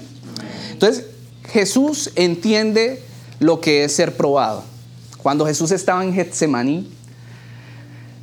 [0.73, 1.07] Entonces,
[1.51, 3.03] Jesús entiende
[3.41, 4.63] lo que es ser probado.
[5.23, 6.89] Cuando Jesús estaba en Getsemaní,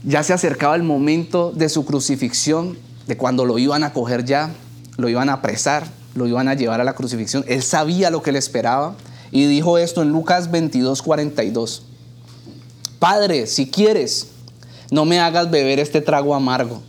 [0.03, 4.51] ya se acercaba el momento de su crucifixión, de cuando lo iban a coger ya,
[4.97, 7.45] lo iban a apresar lo iban a llevar a la crucifixión.
[7.47, 8.95] Él sabía lo que le esperaba
[9.31, 11.83] y dijo esto en Lucas 22, 42.
[12.99, 14.27] Padre, si quieres,
[14.89, 16.81] no me hagas beber este trago amargo.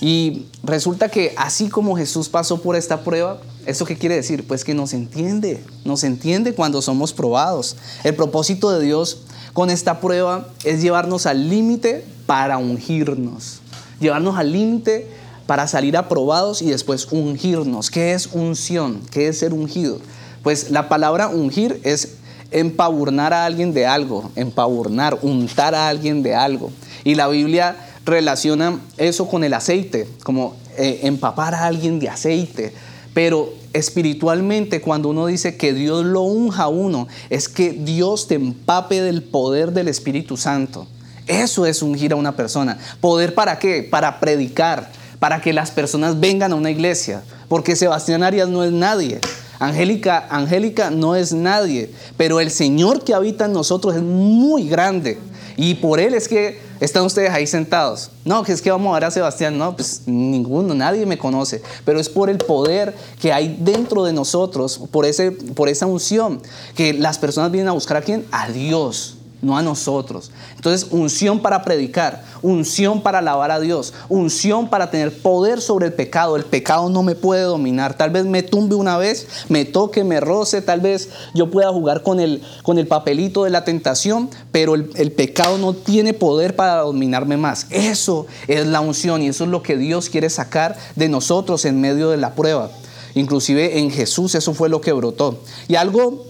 [0.00, 4.44] Y resulta que así como Jesús pasó por esta prueba, ¿eso qué quiere decir?
[4.46, 7.76] Pues que nos entiende, nos entiende cuando somos probados.
[8.02, 9.18] El propósito de Dios
[9.52, 13.60] con esta prueba es llevarnos al límite para ungirnos,
[14.00, 15.08] llevarnos al límite
[15.52, 17.90] para salir aprobados y después ungirnos.
[17.90, 19.02] ¿Qué es unción?
[19.10, 19.98] ¿Qué es ser ungido?
[20.42, 22.14] Pues la palabra ungir es
[22.50, 26.70] empavurnar a alguien de algo, empavurnar, untar a alguien de algo.
[27.04, 32.72] Y la Biblia relaciona eso con el aceite, como eh, empapar a alguien de aceite.
[33.12, 38.36] Pero espiritualmente, cuando uno dice que Dios lo unja a uno, es que Dios te
[38.36, 40.86] empape del poder del Espíritu Santo.
[41.26, 42.78] Eso es ungir a una persona.
[43.02, 43.82] ¿Poder para qué?
[43.82, 47.22] Para predicar, para que las personas vengan a una iglesia.
[47.46, 49.20] Porque Sebastián Arias no es nadie.
[49.60, 51.92] Angélica, Angélica no es nadie.
[52.16, 55.20] Pero el Señor que habita en nosotros es muy grande.
[55.56, 58.10] Y por Él es que están ustedes ahí sentados.
[58.24, 59.56] No, que es que vamos a ver a Sebastián.
[59.56, 61.62] No, pues ninguno, nadie me conoce.
[61.84, 66.42] Pero es por el poder que hay dentro de nosotros, por, ese, por esa unción,
[66.74, 68.26] que las personas vienen a buscar a quién?
[68.32, 70.30] A Dios no a nosotros.
[70.56, 75.92] Entonces, unción para predicar, unción para alabar a Dios, unción para tener poder sobre el
[75.92, 76.36] pecado.
[76.36, 77.94] El pecado no me puede dominar.
[77.94, 82.02] Tal vez me tumbe una vez, me toque, me roce, tal vez yo pueda jugar
[82.02, 86.56] con el, con el papelito de la tentación, pero el, el pecado no tiene poder
[86.56, 87.66] para dominarme más.
[87.70, 91.80] Eso es la unción y eso es lo que Dios quiere sacar de nosotros en
[91.80, 92.70] medio de la prueba.
[93.14, 95.38] Inclusive en Jesús eso fue lo que brotó.
[95.68, 96.26] Y algo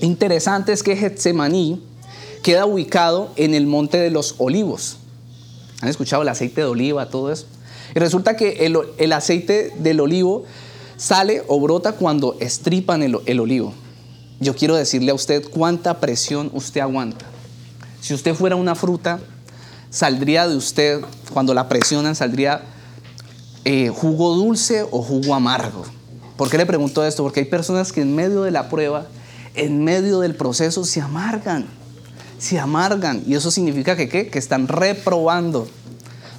[0.00, 1.82] interesante es que Getsemaní,
[2.46, 4.98] queda ubicado en el Monte de los Olivos.
[5.80, 7.46] ¿Han escuchado el aceite de oliva, todo eso?
[7.92, 8.64] Y resulta que
[8.98, 10.44] el, aceite del olivo
[10.96, 13.74] sale o brota cuando estripan el, olivo.
[14.38, 17.26] Yo quiero decirle a usted cuánta presión usted aguanta.
[18.00, 19.18] Si usted fuera una fruta,
[19.90, 21.00] saldría de usted,
[21.32, 22.62] cuando la presionan, saldría
[23.64, 25.82] eh, jugo dulce o jugo amargo.
[26.36, 27.24] ¿Por qué le pregunto esto?
[27.24, 29.08] Porque hay personas que en medio de la prueba,
[29.56, 31.66] en medio del proceso, se amargan
[32.38, 33.22] se amargan.
[33.26, 34.28] Y eso significa que, ¿qué?
[34.28, 35.68] que están reprobando,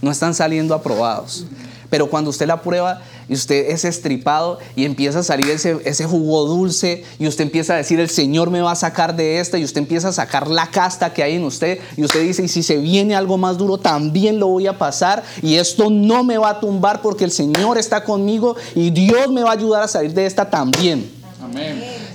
[0.01, 1.45] no están saliendo aprobados.
[1.89, 6.05] Pero cuando usted la prueba y usted es estripado y empieza a salir ese, ese,
[6.05, 9.57] jugo dulce y usted empieza a decir, el Señor me va a sacar de esta
[9.57, 12.47] y usted empieza a sacar la casta que hay en usted y usted dice, y
[12.49, 16.37] si se viene algo más duro, también lo voy a pasar y esto no me
[16.37, 19.87] va a tumbar porque el Señor está conmigo y Dios me va a ayudar a
[19.87, 21.16] salir de esta también.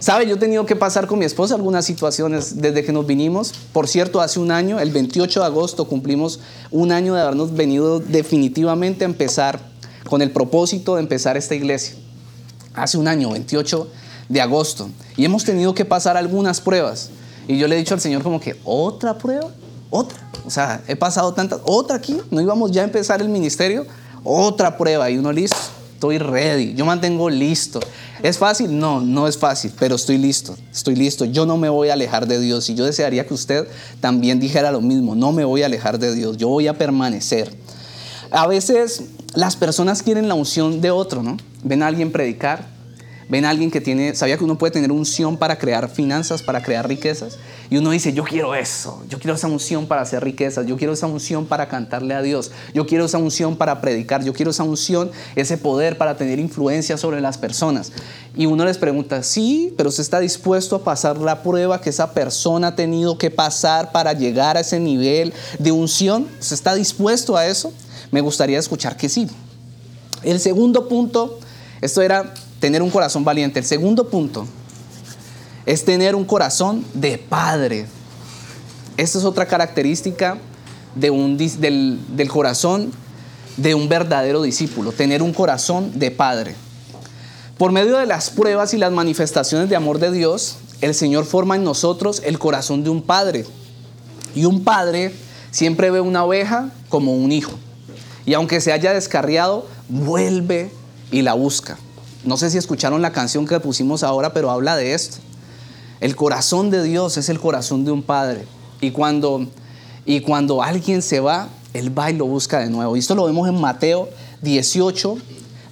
[0.00, 0.26] ¿Sabe?
[0.26, 3.52] Yo he tenido que pasar con mi esposa algunas situaciones desde que nos vinimos.
[3.72, 6.40] Por cierto, hace un año, el 28 de agosto, cumplimos
[6.70, 9.60] un año de habernos venido definitivamente a empezar
[10.08, 11.94] con el propósito de empezar esta iglesia.
[12.74, 13.88] Hace un año, 28
[14.28, 14.90] de agosto.
[15.16, 17.10] Y hemos tenido que pasar algunas pruebas.
[17.46, 19.50] Y yo le he dicho al Señor como que, ¿otra prueba?
[19.90, 20.18] ¿Otra?
[20.46, 22.20] O sea, he pasado tantas, ¿otra aquí?
[22.30, 23.86] ¿No íbamos ya a empezar el ministerio?
[24.24, 25.10] Otra prueba.
[25.10, 25.56] Y uno listo,
[26.02, 27.78] estoy ready, yo mantengo listo.
[28.24, 28.76] ¿Es fácil?
[28.76, 31.26] No, no es fácil, pero estoy listo, estoy listo.
[31.26, 33.68] Yo no me voy a alejar de Dios y yo desearía que usted
[34.00, 37.54] también dijera lo mismo, no me voy a alejar de Dios, yo voy a permanecer.
[38.32, 39.04] A veces
[39.36, 41.36] las personas quieren la unción de otro, ¿no?
[41.62, 42.66] Ven a alguien predicar,
[43.32, 46.86] ven alguien que tiene, sabía que uno puede tener unción para crear finanzas, para crear
[46.86, 47.38] riquezas,
[47.70, 50.92] y uno dice, yo quiero eso, yo quiero esa unción para hacer riquezas, yo quiero
[50.92, 54.64] esa unción para cantarle a Dios, yo quiero esa unción para predicar, yo quiero esa
[54.64, 57.92] unción, ese poder para tener influencia sobre las personas.
[58.36, 62.12] Y uno les pregunta, sí, pero usted está dispuesto a pasar la prueba que esa
[62.12, 66.28] persona ha tenido que pasar para llegar a ese nivel de unción.
[66.38, 67.72] ¿Usted está dispuesto a eso?
[68.10, 69.26] Me gustaría escuchar que sí.
[70.22, 71.38] El segundo punto,
[71.80, 73.58] esto era tener un corazón valiente.
[73.58, 74.46] El segundo punto
[75.66, 77.86] es tener un corazón de padre.
[78.96, 80.38] Esta es otra característica
[80.94, 82.92] de un, del, del corazón
[83.56, 86.54] de un verdadero discípulo, tener un corazón de padre.
[87.58, 91.56] Por medio de las pruebas y las manifestaciones de amor de Dios, el Señor forma
[91.56, 93.44] en nosotros el corazón de un padre.
[94.36, 95.12] Y un padre
[95.50, 97.58] siempre ve una oveja como un hijo.
[98.24, 100.70] Y aunque se haya descarriado, vuelve
[101.10, 101.76] y la busca.
[102.24, 105.18] No sé si escucharon la canción que pusimos ahora, pero habla de esto.
[106.00, 108.46] El corazón de Dios es el corazón de un padre.
[108.80, 109.46] Y cuando,
[110.04, 112.96] y cuando alguien se va, Él va y lo busca de nuevo.
[112.96, 114.08] Y esto lo vemos en Mateo
[114.42, 115.16] 18,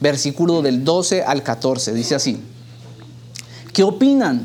[0.00, 1.92] versículo del 12 al 14.
[1.94, 2.40] Dice así.
[3.72, 4.44] ¿Qué opinan?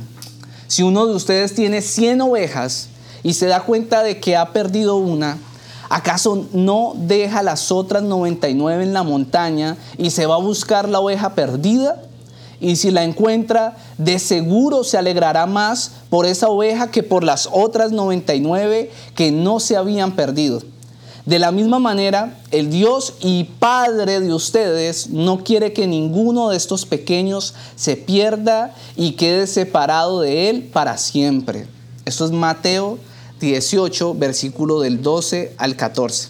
[0.67, 2.89] Si uno de ustedes tiene 100 ovejas
[3.23, 5.37] y se da cuenta de que ha perdido una,
[5.89, 11.00] ¿Acaso no deja las otras 99 en la montaña y se va a buscar la
[11.00, 12.02] oveja perdida?
[12.60, 17.50] Y si la encuentra, de seguro se alegrará más por esa oveja que por las
[17.52, 20.62] otras 99 que no se habían perdido.
[21.26, 26.58] De la misma manera, el Dios y Padre de ustedes no quiere que ninguno de
[26.58, 31.67] estos pequeños se pierda y quede separado de Él para siempre.
[32.06, 33.00] Esto es Mateo
[33.45, 36.29] 18, versículo del 12 al 14.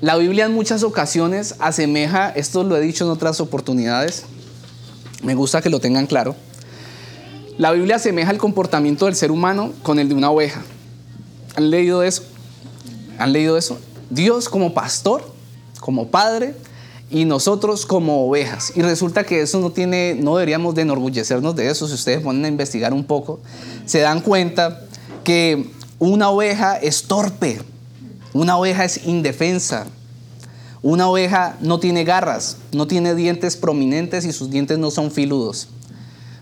[0.00, 4.24] La Biblia en muchas ocasiones asemeja, esto lo he dicho en otras oportunidades,
[5.22, 6.36] me gusta que lo tengan claro,
[7.58, 10.62] la Biblia asemeja el comportamiento del ser humano con el de una oveja.
[11.56, 12.22] ¿Han leído eso?
[13.18, 13.78] ¿Han leído eso?
[14.10, 15.24] Dios como pastor,
[15.80, 16.54] como padre,
[17.10, 18.72] y nosotros como ovejas.
[18.76, 21.88] Y resulta que eso no tiene, no deberíamos de enorgullecernos de eso.
[21.88, 23.40] Si ustedes ponen a investigar un poco,
[23.86, 24.86] se dan cuenta
[25.28, 25.66] que
[25.98, 27.60] una oveja es torpe,
[28.32, 29.84] Una oveja es indefensa.
[30.80, 35.68] Una oveja no tiene garras, no tiene dientes prominentes y sus dientes no son filudos.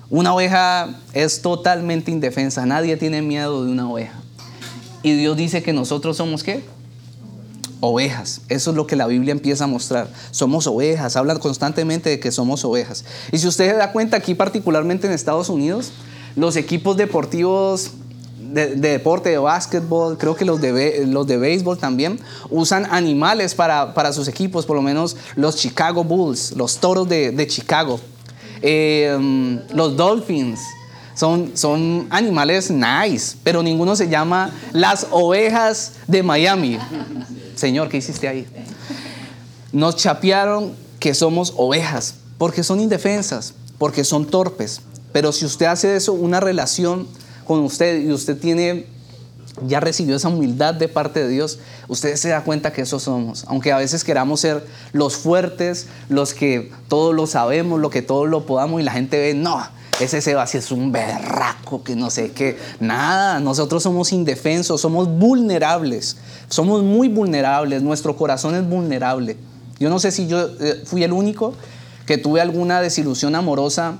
[0.09, 4.21] Una oveja es totalmente indefensa, nadie tiene miedo de una oveja.
[5.03, 6.63] Y Dios dice que nosotros somos qué?
[7.81, 8.43] Ovejas.
[8.49, 10.09] Eso es lo que la Biblia empieza a mostrar.
[10.31, 13.05] Somos ovejas, habla constantemente de que somos ovejas.
[13.33, 15.91] Y si usted se da cuenta aquí, particularmente en Estados Unidos,
[16.37, 17.91] los equipos deportivos
[18.53, 23.95] de, deporte, de básquetbol, creo que los de, los de béisbol también, usan animales para,
[23.95, 28.01] para, sus equipos, por lo menos los Chicago Bulls, los toros de, de Chicago.
[28.63, 30.61] Em, los dolphins.
[31.15, 36.79] Son, son animales nice, pero ninguno se llama las ovejas de Miami.
[37.55, 38.47] Señor, ¿qué hiciste ahí?
[39.73, 44.83] Nos chapearon que somos ovejas, porque son indefensas, porque son torpes.
[45.13, 47.07] Pero si usted hace eso, una relación
[47.47, 48.87] con usted y usted tiene
[49.63, 53.45] ya recibió esa humildad de parte de Dios, usted se da cuenta que eso somos.
[53.49, 58.27] Aunque a veces queramos ser los fuertes, los que todo lo sabemos, lo que todo
[58.27, 59.63] lo podamos y la gente ve, no,
[60.01, 62.59] ese Sebastián es un berraco que no sé qué.
[62.81, 69.37] Nada, nosotros somos indefensos, somos vulnerables, somos muy vulnerables, nuestro corazón es vulnerable.
[69.79, 71.55] Yo no sé si yo eh, fui el único
[72.05, 73.99] que tuve alguna desilusión amorosa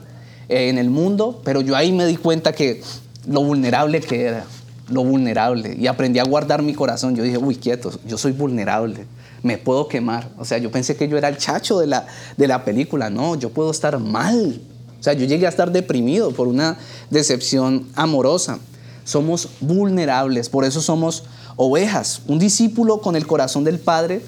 [0.49, 2.83] eh, en el mundo, pero yo ahí me di cuenta que
[3.27, 4.45] lo vulnerable que era
[4.89, 7.17] lo vulnerable y aprendí a guardar mi corazón.
[7.17, 9.07] Yo dije, uy, quieto, yo soy vulnerable,
[9.43, 10.29] me puedo quemar.
[10.39, 13.11] O sea, yo pensé que yo era el chacho de la, de la película.
[13.11, 14.61] No, yo puedo estar mal.
[14.99, 16.79] O sea, yo llegué a estar deprimido por una
[17.11, 18.59] decepción amorosa.
[19.05, 21.25] Somos vulnerables, por eso somos
[21.57, 22.23] ovejas.
[22.27, 24.21] Un discípulo con el corazón del Padre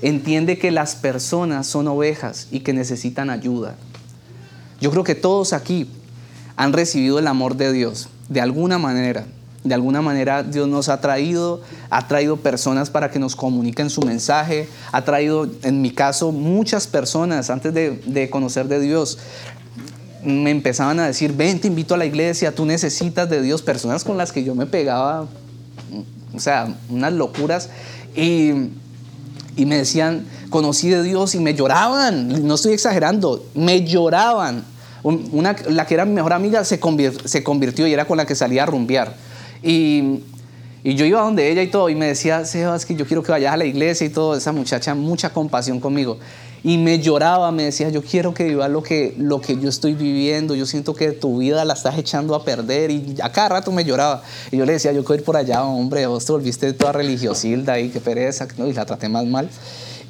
[0.00, 3.76] entiende que las personas son ovejas y que necesitan ayuda.
[4.80, 5.88] Yo creo que todos aquí
[6.56, 9.26] han recibido el amor de Dios de alguna manera.
[9.64, 14.02] De alguna manera Dios nos ha traído, ha traído personas para que nos comuniquen su
[14.02, 19.18] mensaje, ha traído, en mi caso, muchas personas antes de, conocer de Dios.
[20.24, 24.02] Me empezaban a decir, ven, te invito a la iglesia, tú necesitas de Dios, personas
[24.02, 25.28] con las que yo me pegaba,
[26.34, 27.68] o sea, unas locuras,
[28.16, 28.50] y,
[29.56, 34.71] y me decían, conocí de Dios y me lloraban, no estoy exagerando, me lloraban.
[35.02, 36.78] Una, la que era mi mejor amiga se,
[37.24, 39.16] se convirtió y era con la que salía a rumbear.
[39.62, 40.20] Y,
[40.84, 43.52] yo iba donde ella y todo, y me decía, Sebas, que yo quiero que vayas
[43.52, 44.36] a la iglesia y todo.
[44.36, 46.18] Esa muchacha, mucha compasión conmigo.
[46.64, 49.94] Y me lloraba, me decía, yo quiero que vivas lo que, lo que yo estoy
[49.94, 50.56] viviendo.
[50.56, 52.90] Yo siento que tu vida la estás echando a perder.
[52.90, 54.22] Y a cada rato me lloraba.
[54.50, 57.78] Y yo le decía, yo quiero ir por allá, hombre, vos te volviste toda religiosilda
[57.78, 58.48] y qué pereza.
[58.58, 59.48] Y la traté más mal.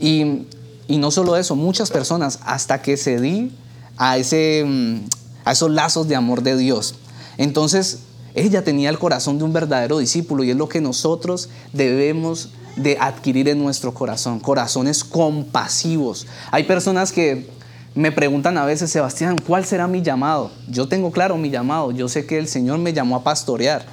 [0.01, 0.47] Y,
[0.89, 3.51] y no solo eso, muchas personas, hasta que cedí
[3.97, 4.97] a, ese, mm,
[5.45, 6.95] a esos lazos de amor de Dios.
[7.39, 8.01] Entonces,
[8.35, 12.97] ella tenía el corazón de un verdadero discípulo y es lo que nosotros debemos de
[12.99, 16.27] adquirir en nuestro corazón, corazones compasivos.
[16.51, 17.51] Hay personas que
[17.95, 20.51] me preguntan a veces, Sebastián, ¿cuál será mi llamado?
[20.69, 23.85] Yo tengo claro mi llamado, yo sé que el Señor me llamó a pastorear.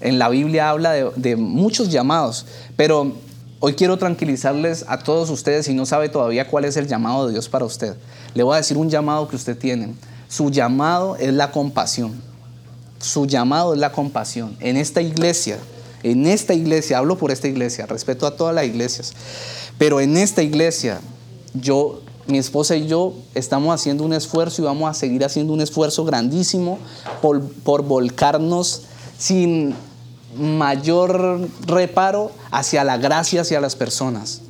[0.00, 3.12] En la Biblia habla de, de muchos llamados, pero
[3.60, 7.32] hoy quiero tranquilizarles a todos ustedes si no sabe todavía cuál es el llamado de
[7.32, 7.96] Dios para usted.
[8.34, 9.94] Le voy a decir un llamado que usted tiene.
[10.28, 12.20] Su llamado es la compasión.
[12.98, 14.56] Su llamado es la compasión.
[14.60, 15.58] En esta iglesia,
[16.02, 19.12] en esta iglesia, hablo por esta iglesia, respeto a todas las iglesias,
[19.78, 21.00] pero en esta iglesia,
[21.54, 25.60] yo, mi esposa y yo estamos haciendo un esfuerzo y vamos a seguir haciendo un
[25.60, 26.78] esfuerzo grandísimo
[27.22, 28.82] por, por volcarnos
[29.18, 29.74] sin
[30.38, 34.42] mayor reparo hacia la gracia, hacia las personas,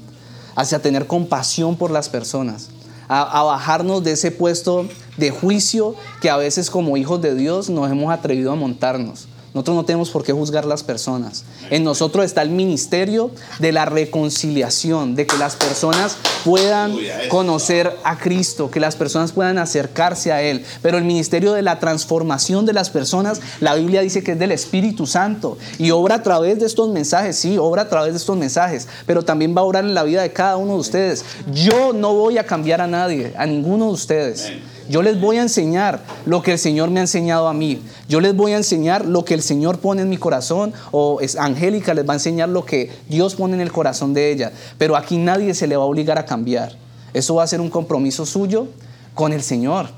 [0.55, 2.70] hacia tener compasión por las personas
[3.09, 7.90] a, bajarnos de ese puesto de juicio que a veces como hijos de Dios nos
[7.90, 9.29] hemos atrevido a montarnos.
[9.57, 11.45] Nosotros no tenemos por qué juzgar las personas.
[11.71, 16.95] En nosotros está el ministerio de la reconciliación, de que las personas puedan
[17.31, 20.62] conocer a Cristo, que las personas puedan acercarse a Él.
[20.83, 24.53] Pero el ministerio de la transformación de las personas, la Biblia dice que es del
[24.53, 28.37] Espíritu Santo y obra a través de estos mensajes, sí, obra a través de estos
[28.37, 31.25] mensajes, pero también va a obrar en la vida de cada uno de ustedes.
[31.55, 34.53] Yo no voy a cambiar a nadie, a ninguno de ustedes.
[34.88, 37.81] Yo les voy a enseñar lo que el Señor me ha enseñado a mí.
[38.09, 41.37] Yo les voy a enseñar lo que el Señor pone en mi corazón o es
[41.37, 44.53] Angélica les va a enseñar lo que Dios pone en el corazón de ella.
[44.78, 46.76] Pero aquí nadie se le va a obligar a cambiar.
[47.12, 48.68] Eso va a ser un compromiso suyo
[49.14, 49.89] con el Señor.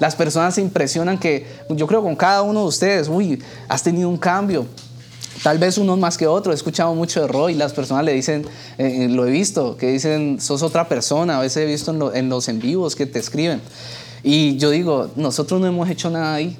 [0.00, 4.08] Las personas se impresionan que, yo creo con cada uno de ustedes, uy, has tenido
[4.08, 4.66] un cambio.
[5.42, 6.54] Tal vez unos más que otros.
[6.54, 7.54] He escuchado mucho de Roy.
[7.54, 8.44] Las personas le dicen,
[8.78, 11.38] eh, eh, lo he visto, que dicen, sos otra persona.
[11.38, 13.60] A veces he visto en, en los en vivos que te escriben.
[14.22, 16.58] Y yo digo, nosotros no hemos hecho nada ahí.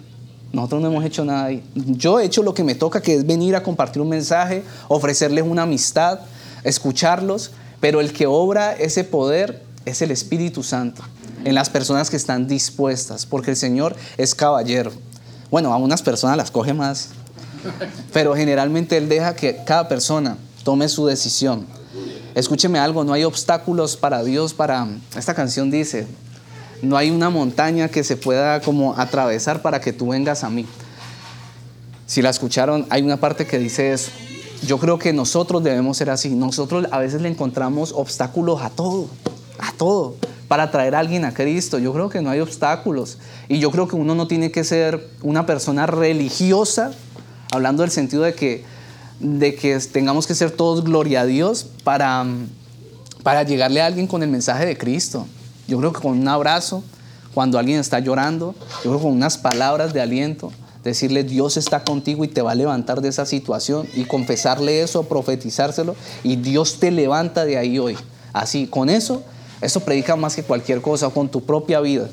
[0.56, 1.50] Nosotros no hemos hecho nada.
[1.74, 5.44] Yo he hecho lo que me toca, que es venir a compartir un mensaje, ofrecerles
[5.44, 6.20] una amistad,
[6.64, 11.02] escucharlos, pero el que obra ese poder es el Espíritu Santo
[11.44, 14.92] en las personas que están dispuestas, porque el Señor es caballero.
[15.50, 17.10] Bueno, a unas personas las coge más,
[18.14, 21.66] pero generalmente Él deja que cada persona tome su decisión.
[22.34, 24.88] Escúcheme algo, no hay obstáculos para Dios para...
[25.18, 26.06] Esta canción dice,
[26.82, 30.66] no hay una montaña que se pueda como atravesar para que tú vengas a mí.
[32.06, 34.10] Si la escucharon, hay una parte que dice eso.
[34.64, 36.30] Yo creo que nosotros debemos ser así.
[36.30, 39.08] Nosotros a veces le encontramos obstáculos a todo,
[39.58, 40.16] a todo,
[40.48, 41.78] para traer a alguien a Cristo.
[41.78, 43.18] Yo creo que no hay obstáculos.
[43.48, 46.92] Y yo creo que uno no tiene que ser una persona religiosa,
[47.52, 48.64] hablando del sentido de que,
[49.18, 52.24] de que tengamos que ser todos gloria a Dios para,
[53.22, 55.26] para llegarle a alguien con el mensaje de Cristo.
[55.68, 56.82] Yo creo que con un abrazo,
[57.34, 60.52] cuando alguien está llorando, yo creo que con unas palabras de aliento,
[60.84, 65.02] decirle Dios está contigo y te va a levantar de esa situación y confesarle eso,
[65.02, 67.96] profetizárselo y Dios te levanta de ahí hoy.
[68.32, 69.22] Así, con eso,
[69.60, 72.08] eso predica más que cualquier cosa, con tu propia vida.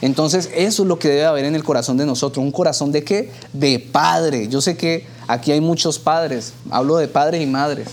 [0.00, 2.44] Entonces, eso es lo que debe haber en el corazón de nosotros.
[2.44, 3.32] ¿Un corazón de qué?
[3.52, 4.48] De padre.
[4.48, 6.52] Yo sé que aquí hay muchos padres.
[6.70, 7.88] Hablo de padres y madres.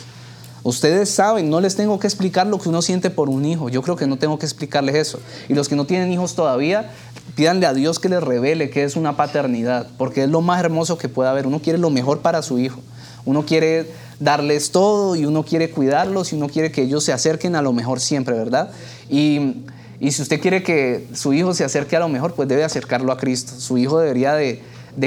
[0.63, 3.69] Ustedes saben, no les tengo que explicar lo que uno siente por un hijo.
[3.69, 5.19] Yo creo que no tengo que explicarles eso.
[5.49, 6.91] Y los que no tienen hijos todavía,
[7.35, 10.99] pídanle a Dios que les revele qué es una paternidad, porque es lo más hermoso
[10.99, 11.47] que puede haber.
[11.47, 12.79] Uno quiere lo mejor para su hijo.
[13.25, 13.87] Uno quiere
[14.19, 17.73] darles todo y uno quiere cuidarlos y uno quiere que ellos se acerquen a lo
[17.73, 18.71] mejor siempre, ¿verdad?
[19.09, 19.63] Y,
[19.99, 23.17] si usted quiere que su hijo se acerque a lo mejor, pues debe acercarlo a
[23.17, 23.53] Cristo.
[23.59, 24.61] Su hijo debería de,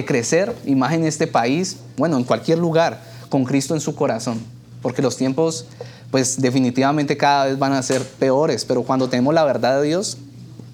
[0.05, 4.54] crecer, y más este país, bueno, en cualquier lugar, con Cristo en su corazón
[4.85, 5.65] porque los tiempos
[6.11, 10.19] pues definitivamente cada vez van a ser peores, pero cuando tenemos la verdad de Dios,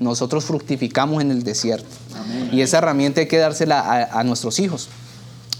[0.01, 1.87] nosotros fructificamos en el desierto.
[2.51, 4.89] Y esa herramienta hay que dársela a, a nuestros hijos.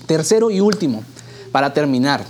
[0.07, 1.05] Tercero y último,
[1.53, 2.25] para terminar,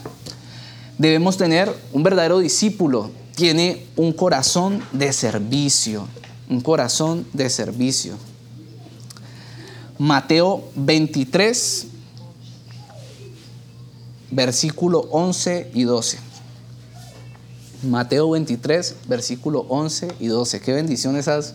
[0.99, 6.07] debemos tener un verdadero discípulo, tiene un corazón de servicio,
[6.51, 8.17] un corazón de servicio.
[9.97, 11.87] Mateo 23,
[14.31, 16.19] versículo 11 y 12.
[17.83, 20.61] Mateo 23, versículo 11 y 12.
[20.61, 21.55] Qué bendición esas,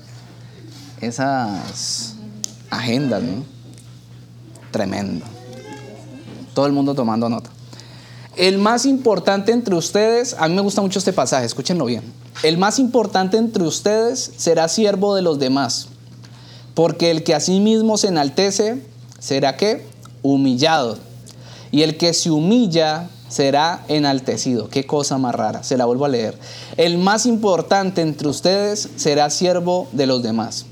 [1.02, 2.16] esas
[2.70, 3.44] agendas, ¿no?
[4.72, 5.26] Tremendo.
[6.54, 7.50] Todo el mundo tomando nota.
[8.36, 12.04] El más importante entre ustedes, a mí me gusta mucho este pasaje, escúchenlo bien.
[12.44, 15.88] El más importante entre ustedes será siervo de los demás,
[16.74, 18.86] porque el que a sí mismo se enaltece
[19.20, 19.86] será que
[20.22, 20.98] humillado
[21.76, 24.70] y el que se humilla será enaltecido.
[24.70, 25.62] Qué cosa más rara.
[25.62, 26.40] Se la vuelvo a leer.
[26.78, 30.68] El más importante entre ustedes será siervo de los demás.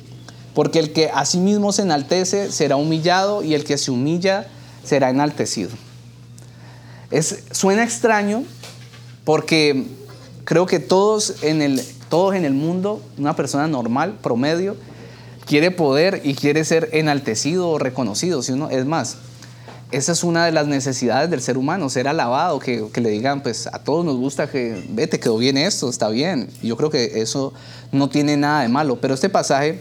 [0.53, 4.47] Porque el que a sí mismo se enaltece será humillado y el que se humilla
[4.85, 5.71] será enaltecido.
[7.11, 8.45] Es, suena extraño
[9.25, 9.85] porque
[10.45, 14.77] creo que todos en, el, todos en el mundo, una persona normal, promedio,
[15.45, 18.41] quiere poder y quiere ser enaltecido o reconocido.
[18.41, 19.17] Si uno, es más,
[19.93, 23.67] esa es una de las necesidades del ser humano, ser alabado, que, le digan, pues
[23.67, 26.49] a todos nos gusta que, vete, quedó bien esto, está bien.
[26.63, 27.53] Yo creo que eso
[27.91, 29.79] no tiene nada de malo, pero este pasaje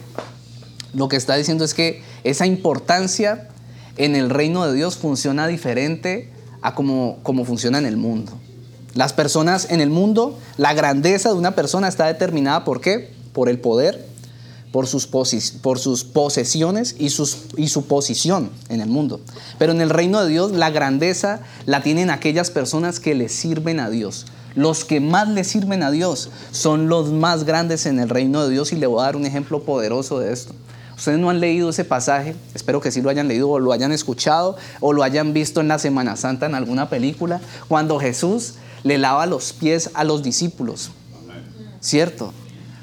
[0.93, 3.49] lo que está diciendo es que esa importancia
[3.97, 6.29] en el reino de Dios funciona diferente
[6.61, 8.33] a como, como funciona en el mundo.
[8.93, 13.11] Las personas en el mundo, la grandeza de una persona está determinada por qué?
[13.33, 14.12] Por el poder,
[14.73, 19.21] por sus, por sus posesiones y, sus, y su posición en el mundo.
[19.59, 23.79] Pero en el reino de Dios la grandeza la tienen aquellas personas que le sirven
[23.79, 24.25] a Dios.
[24.55, 28.49] Los que más le sirven a Dios son los más grandes en el reino de
[28.49, 30.55] Dios y le voy a dar un ejemplo poderoso de esto.
[30.97, 33.91] Ustedes no han leído ese pasaje, espero que sí lo hayan leído o lo hayan
[33.91, 38.97] escuchado o lo hayan visto en la Semana Santa en alguna película, cuando Jesús le
[38.97, 40.89] lava los pies a los discípulos.
[41.79, 42.33] ¿Cierto?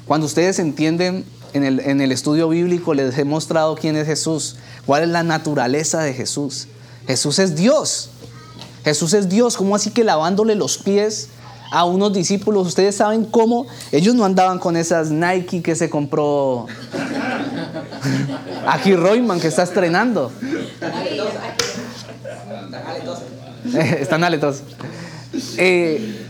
[0.05, 5.09] Cuando ustedes entienden en el, estudio bíblico les he mostrado quién es Jesús, cuál es
[5.09, 6.67] la naturaleza de Jesús.
[7.07, 8.09] Jesús es Dios.
[8.83, 9.57] Jesús es Dios.
[9.57, 11.29] ¿Cómo así que lavándole los pies
[11.71, 12.67] a unos discípulos?
[12.67, 16.67] Ustedes saben cómo ellos no andaban con esas Nike que se compró
[18.67, 20.31] aquí Royman que está estrenando.
[23.73, 24.63] Están aletos.
[25.57, 26.20] Eh,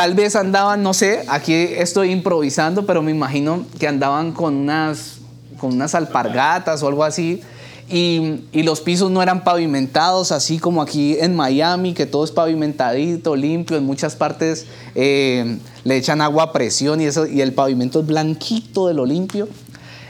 [0.00, 5.18] Tal vez andaban, no sé, aquí estoy improvisando, pero me imagino que andaban con unas,
[5.58, 7.42] con unas alpargatas o algo así.
[7.90, 13.36] Y, los pisos no eran pavimentados, así como aquí en Miami, que todo es pavimentadito,
[13.36, 13.76] limpio.
[13.76, 18.06] En muchas partes eh, le echan agua a presión y, eso, y el pavimento es
[18.06, 19.48] blanquito de lo limpio.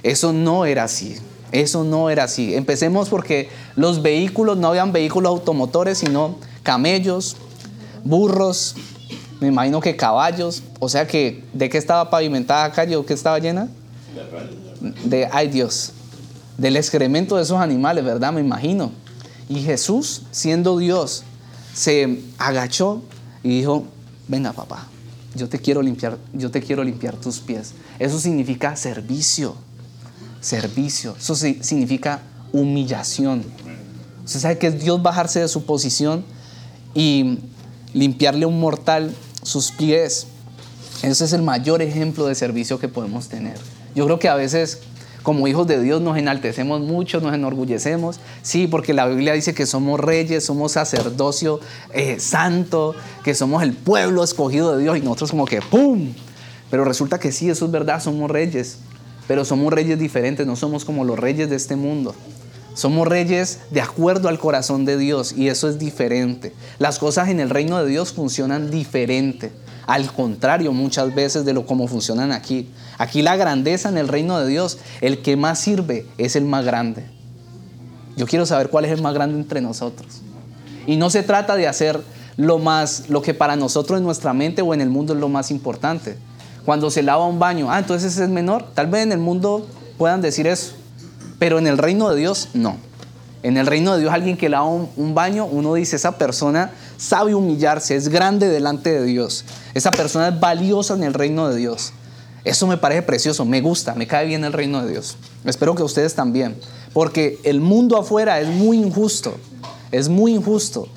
[0.04, 1.16] Eso no era así.
[1.50, 2.54] Eso no era así.
[2.54, 7.36] Empecemos porque los vehículos, no habían vehículos automotores, sino camellos,
[8.04, 8.76] burros,
[9.40, 13.14] me imagino que caballos, o sea que, ¿de qué estaba pavimentada la calle o qué
[13.14, 13.68] estaba llena?
[15.04, 15.92] De, ay Dios,
[16.58, 18.32] del excremento de esos animales, ¿verdad?
[18.32, 18.92] Me imagino.
[19.48, 21.24] Y Jesús, siendo Dios,
[21.74, 23.02] se agachó
[23.42, 23.86] y dijo,
[24.28, 24.86] venga papá,
[25.34, 27.72] yo te quiero limpiar, yo te quiero limpiar tus pies.
[27.98, 29.54] Eso significa servicio,
[30.40, 31.16] servicio.
[31.18, 32.20] Eso significa
[32.52, 33.44] humillación.
[34.24, 36.24] Usted sabe que es Dios bajarse de su posición
[36.94, 37.38] y
[37.92, 40.26] limpiarle a un mortal sus pies.
[41.02, 43.56] Ese es el mayor ejemplo de servicio que podemos tener.
[43.94, 44.80] Yo creo que a veces
[45.22, 48.20] como hijos de Dios nos enaltecemos mucho, nos enorgullecemos.
[48.42, 51.60] Sí, porque la Biblia dice que somos reyes, somos sacerdocio
[51.92, 56.12] eh, santo, que somos el pueblo escogido de Dios y nosotros como que ¡pum!
[56.70, 58.78] Pero resulta que sí, eso es verdad, somos reyes,
[59.26, 62.14] pero somos reyes diferentes, no somos como los reyes de este mundo.
[62.74, 66.52] Somos reyes de acuerdo al corazón de Dios y eso es diferente.
[66.78, 69.52] Las cosas en el reino de Dios funcionan diferente.
[69.86, 72.70] Al contrario, muchas veces de lo como funcionan aquí.
[72.98, 76.64] Aquí la grandeza en el reino de Dios, el que más sirve es el más
[76.64, 77.06] grande.
[78.16, 80.20] Yo quiero saber cuál es el más grande entre nosotros.
[80.86, 82.00] Y no se trata de hacer
[82.36, 85.28] lo más lo que para nosotros en nuestra mente o en el mundo es lo
[85.28, 86.16] más importante.
[86.64, 88.64] Cuando se lava un baño, ah, entonces es menor.
[88.74, 89.66] Tal vez en el mundo
[89.98, 90.74] puedan decir eso.
[91.40, 92.76] Pero en el reino de Dios, no.
[93.42, 97.34] En el reino de Dios, alguien que lava un, baño, uno dice, esa persona sabe
[97.34, 99.46] humillarse, es grande delante de Dios.
[99.72, 101.94] Esa persona es valiosa en el reino de Dios.
[102.44, 105.16] Eso me parece precioso, me gusta, me cae bien el reino de Dios.
[105.46, 106.56] Espero que ustedes también,
[106.92, 109.34] porque el mundo afuera es muy injusto,
[109.90, 110.88] es muy injusto.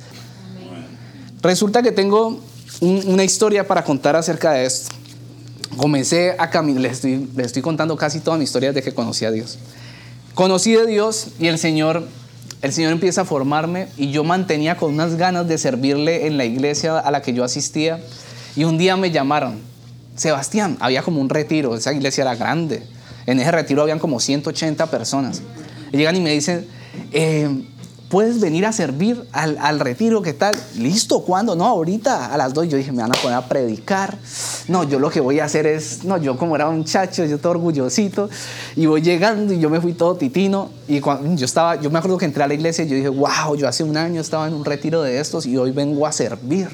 [1.42, 2.38] Resulta que tengo
[2.82, 4.94] una historia para contar acerca de esto.
[5.78, 9.32] Comencé a caminar, les estoy, estoy contando casi toda mi historia de que conocí a
[9.32, 9.58] Dios.
[10.34, 12.08] Conocí a Dios y el Señor,
[12.64, 16.46] el Señor empieza a formarme y yo mantenía con unas ganas de servirle en la
[16.46, 18.00] iglesia a la que yo asistía.
[18.56, 19.60] Y un día me llamaron,
[20.16, 22.82] Sebastián, había como un retiro, esa iglesia era grande.
[23.28, 25.44] En ese retiro habían como 180 personas.
[25.92, 26.66] Y llegan y me dicen,
[27.12, 27.48] eh,
[28.14, 30.56] puedes venir a servir al, retiro, ¿qué tal?
[30.78, 31.56] Listo, ¿cuándo?
[31.56, 34.16] No, ahorita a las dos yo dije, me van a poner a predicar.
[34.68, 37.40] No, yo lo que voy a hacer es, no, yo como era un chacho, yo
[37.40, 38.30] todo orgullosito,
[38.76, 40.70] y voy llegando y yo me fui todo titino.
[40.88, 43.10] Y cuando yo estaba, yo me acuerdo que entré a la iglesia y yo dije,
[43.10, 46.12] wow, yo hace un año estaba en un retiro de estos y hoy vengo a
[46.12, 46.70] servir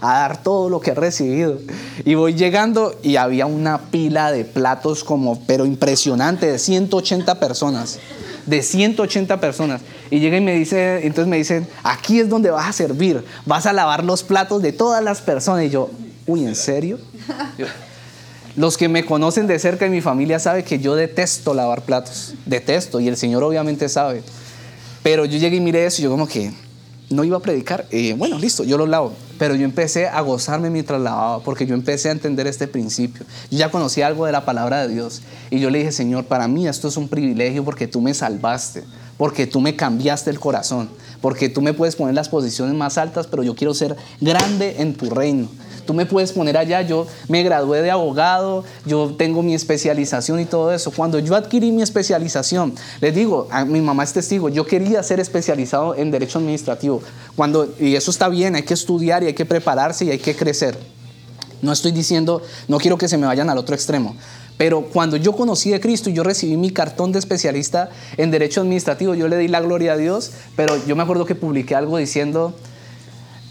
[0.00, 1.58] a dar todo lo que he recibido.
[2.04, 7.98] Y voy llegando y había una pila de platos como, pero impresionante, de 180 personas
[8.46, 9.80] de 180 personas.
[10.10, 13.66] Y llega y me dice, entonces me dicen, aquí es donde vas a servir, vas
[13.66, 15.64] a lavar los platos de todas las personas.
[15.64, 15.90] Y yo,
[16.26, 16.98] uy, ¿en serio?
[18.56, 22.34] los que me conocen de cerca y mi familia saben que yo detesto lavar platos,
[22.46, 24.22] detesto, y el Señor obviamente sabe.
[25.02, 26.52] Pero yo llegué y miré eso y yo como que,
[27.10, 27.86] no iba a predicar.
[27.90, 29.12] Eh, bueno, listo, yo lo lavo.
[29.38, 33.24] Pero yo empecé a gozarme mientras lavaba, porque yo empecé a entender este principio.
[33.50, 35.22] Yo ya conocía algo de la palabra de Dios.
[35.50, 38.84] Y yo le dije, Señor, para mí esto es un privilegio porque tú me salvaste,
[39.16, 40.88] porque tú me cambiaste el corazón,
[41.20, 44.94] porque tú me puedes poner las posiciones más altas, pero yo quiero ser grande en
[44.94, 45.48] tu reino.
[45.86, 50.46] Tú me puedes poner allá, yo me gradué de abogado, yo tengo mi especialización y
[50.46, 50.90] todo eso.
[50.90, 55.20] Cuando yo adquirí mi especialización, les digo, a mi mamá es testigo, yo quería ser
[55.20, 57.02] especializado en derecho administrativo.
[57.36, 60.34] Cuando, y eso está bien, hay que estudiar y hay que prepararse y hay que
[60.34, 60.78] crecer.
[61.60, 64.16] No estoy diciendo, no quiero que se me vayan al otro extremo.
[64.56, 68.60] Pero cuando yo conocí a Cristo y yo recibí mi cartón de especialista en Derecho
[68.60, 71.96] Administrativo, yo le di la gloria a Dios, pero yo me acuerdo que publiqué algo
[71.96, 72.54] diciendo,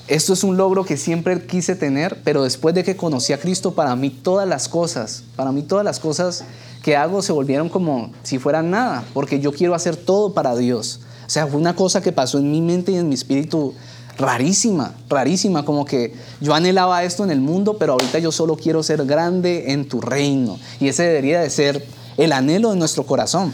[0.07, 3.73] esto es un logro que siempre quise tener, pero después de que conocí a Cristo,
[3.73, 6.45] para mí todas las cosas, para mí todas las cosas
[6.81, 11.01] que hago se volvieron como si fueran nada, porque yo quiero hacer todo para Dios.
[11.25, 13.73] O sea, fue una cosa que pasó en mi mente y en mi espíritu
[14.17, 18.83] rarísima, rarísima, como que yo anhelaba esto en el mundo, pero ahorita yo solo quiero
[18.83, 20.59] ser grande en tu reino.
[20.79, 21.85] Y ese debería de ser
[22.17, 23.53] el anhelo de nuestro corazón.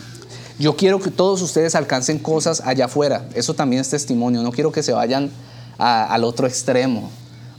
[0.59, 3.29] Yo quiero que todos ustedes alcancen cosas allá afuera.
[3.33, 4.43] Eso también es testimonio.
[4.43, 5.31] No quiero que se vayan
[5.77, 7.09] al otro extremo.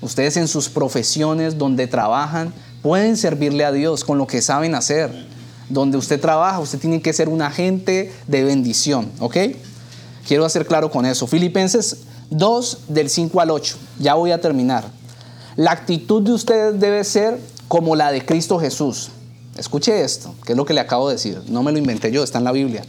[0.02, 5.10] Ustedes en sus profesiones donde trabajan pueden servirle a Dios con lo que saben hacer.
[5.70, 9.36] Donde usted trabaja, usted tiene que ser un agente de bendición, ¿ok?
[10.26, 11.26] Quiero hacer claro con eso.
[11.26, 11.98] Filipenses
[12.30, 13.76] 2 del 5 al 8.
[13.98, 14.84] Ya voy a terminar.
[15.56, 19.10] La actitud de ustedes debe ser como la de Cristo Jesús.
[19.56, 21.42] Escuche esto, que es lo que le acabo de decir.
[21.48, 22.84] No me lo inventé yo, está en la Biblia.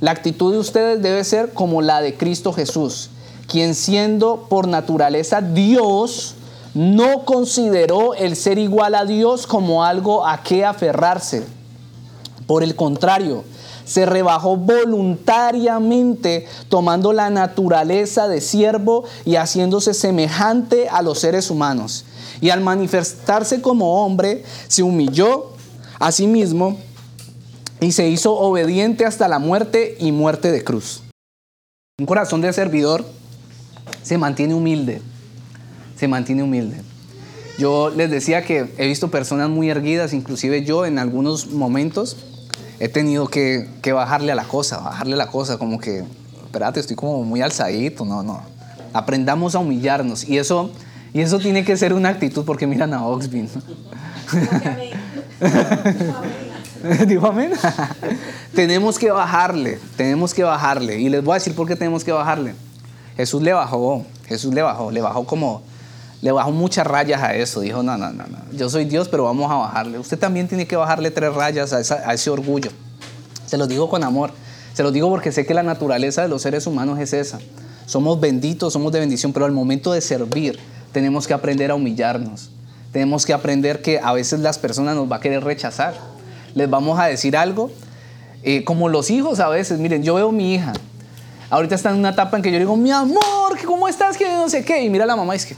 [0.00, 3.10] La actitud de ustedes debe ser como la de Cristo Jesús
[3.50, 6.36] quien siendo por naturaleza Dios,
[6.72, 11.42] no consideró el ser igual a Dios como algo a qué aferrarse.
[12.46, 13.42] Por el contrario,
[13.84, 22.04] se rebajó voluntariamente tomando la naturaleza de siervo y haciéndose semejante a los seres humanos.
[22.40, 25.52] Y al manifestarse como hombre, se humilló
[25.98, 26.78] a sí mismo
[27.80, 31.02] y se hizo obediente hasta la muerte y muerte de cruz.
[31.98, 33.04] Un corazón de servidor
[34.02, 35.02] se mantiene humilde,
[35.96, 36.82] se mantiene humilde.
[37.58, 42.16] Yo les decía que he visto personas muy erguidas, inclusive yo en algunos momentos
[42.80, 46.02] he tenido que, bajarle a la cosa, bajarle a la cosa, como que,
[46.44, 48.40] espérate, estoy como muy alzadito, no, no.
[48.94, 50.72] Aprendamos a humillarnos y eso,
[51.12, 53.48] y eso tiene que ser una actitud porque miran a Oxby.
[57.06, 57.52] Dijo amén.
[58.54, 60.98] tenemos que bajarle, tenemos que bajarle.
[60.98, 62.54] Y les voy a decir por qué tenemos que bajarle.
[63.16, 65.62] Jesús le bajó, Jesús le bajó, le bajó como,
[66.22, 67.60] le bajó muchas rayas a eso.
[67.60, 69.98] Dijo, no, no, no, no, yo soy Dios, pero vamos a bajarle.
[69.98, 72.70] Usted también tiene que bajarle tres rayas a, ese orgullo.
[73.46, 74.32] Se lo digo con amor.
[74.74, 77.38] Se lo digo porque sé que la naturaleza de los seres humanos es esa.
[77.86, 80.58] Somos benditos, somos de bendición, pero al momento de servir
[80.92, 82.50] tenemos que aprender a humillarnos.
[82.92, 85.94] Tenemos que aprender que a veces las personas nos va a querer rechazar.
[86.54, 87.70] Les vamos a decir algo.
[88.42, 90.72] Eh, como los hijos a veces, miren, yo veo a mi hija.
[91.50, 94.16] Ahorita está en una etapa en que yo digo, mi amor, ¿cómo estás?
[94.16, 94.84] Que no sé qué.
[94.84, 95.56] Y mira a la mamá es que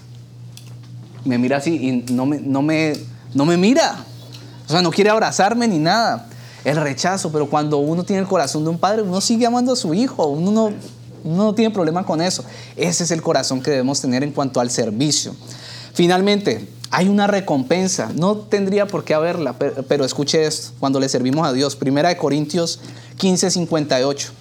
[1.24, 2.94] me mira así y no me, no me,
[3.34, 4.04] no me mira.
[4.66, 6.28] O sea, no quiere abrazarme ni nada.
[6.64, 9.76] El rechazo, pero cuando uno tiene el corazón de un padre, uno sigue amando a
[9.76, 10.72] su hijo, uno no,
[11.24, 12.44] no tiene problema con eso.
[12.76, 15.34] Ese es el corazón que debemos tener en cuanto al servicio.
[15.92, 18.10] Finalmente, hay una recompensa.
[18.14, 21.74] No tendría por qué haberla, pero, pero escuche esto, cuando le servimos a Dios.
[21.74, 22.80] Primera de Corintios
[23.16, 24.32] 15, 58.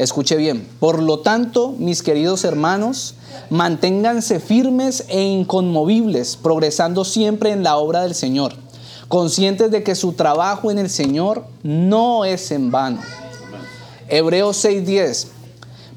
[0.00, 0.66] Escuche bien.
[0.80, 3.16] Por lo tanto, mis queridos hermanos,
[3.50, 8.54] manténganse firmes e inconmovibles, progresando siempre en la obra del Señor,
[9.08, 13.02] conscientes de que su trabajo en el Señor no es en vano.
[14.08, 15.26] Hebreos 6:10.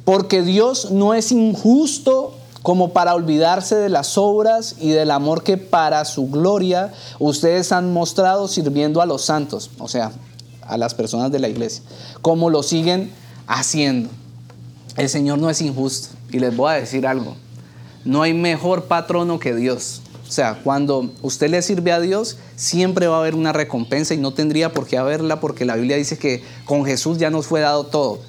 [0.04, 5.56] Porque Dios no es injusto como para olvidarse de las obras y del amor que
[5.56, 10.12] para su gloria ustedes han mostrado sirviendo a los santos, o sea,
[10.68, 11.84] a las personas de la iglesia,
[12.22, 14.10] como lo siguen haciendo.
[14.98, 16.10] El Señor no es injusto.
[16.32, 17.36] Y les voy a decir algo.
[18.06, 20.02] No hay mejor patrono que Dios.
[20.28, 24.18] O sea, cuando usted le sirve a Dios, siempre va a haber una recompensa y
[24.18, 27.60] no tendría por qué haberla porque la Biblia dice que con Jesús ya nos fue
[27.60, 28.20] dado todo.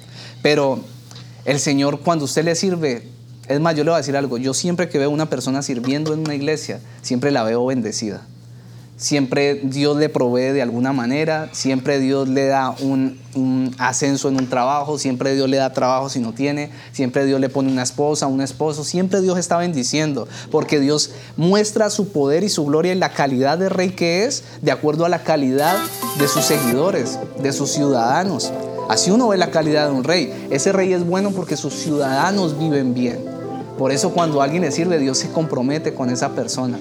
[0.41, 0.79] Pero
[1.45, 3.07] el Señor, cuando usted le sirve,
[3.47, 4.37] es más, yo le voy a decir algo.
[4.37, 8.21] Yo siempre que veo una persona sirviendo en una iglesia, siempre la veo bendecida.
[8.97, 13.19] Siempre Dios le provee de alguna manera, siempre Dios le da un,
[13.77, 17.49] ascenso en un trabajo, siempre Dios le da trabajo si no tiene, siempre Dios le
[17.49, 22.49] pone una esposa, un esposo, siempre Dios está bendiciendo, porque Dios muestra su poder y
[22.49, 25.75] su gloria en la calidad de rey que es, de acuerdo a la calidad
[26.17, 28.53] de sus seguidores, de sus ciudadanos.
[28.87, 30.47] Así uno ve la calidad de un rey.
[30.51, 33.19] Ese rey es bueno porque sus ciudadanos viven bien.
[33.77, 36.79] Por eso cuando alguien le sirve, Dios se compromete con esa persona.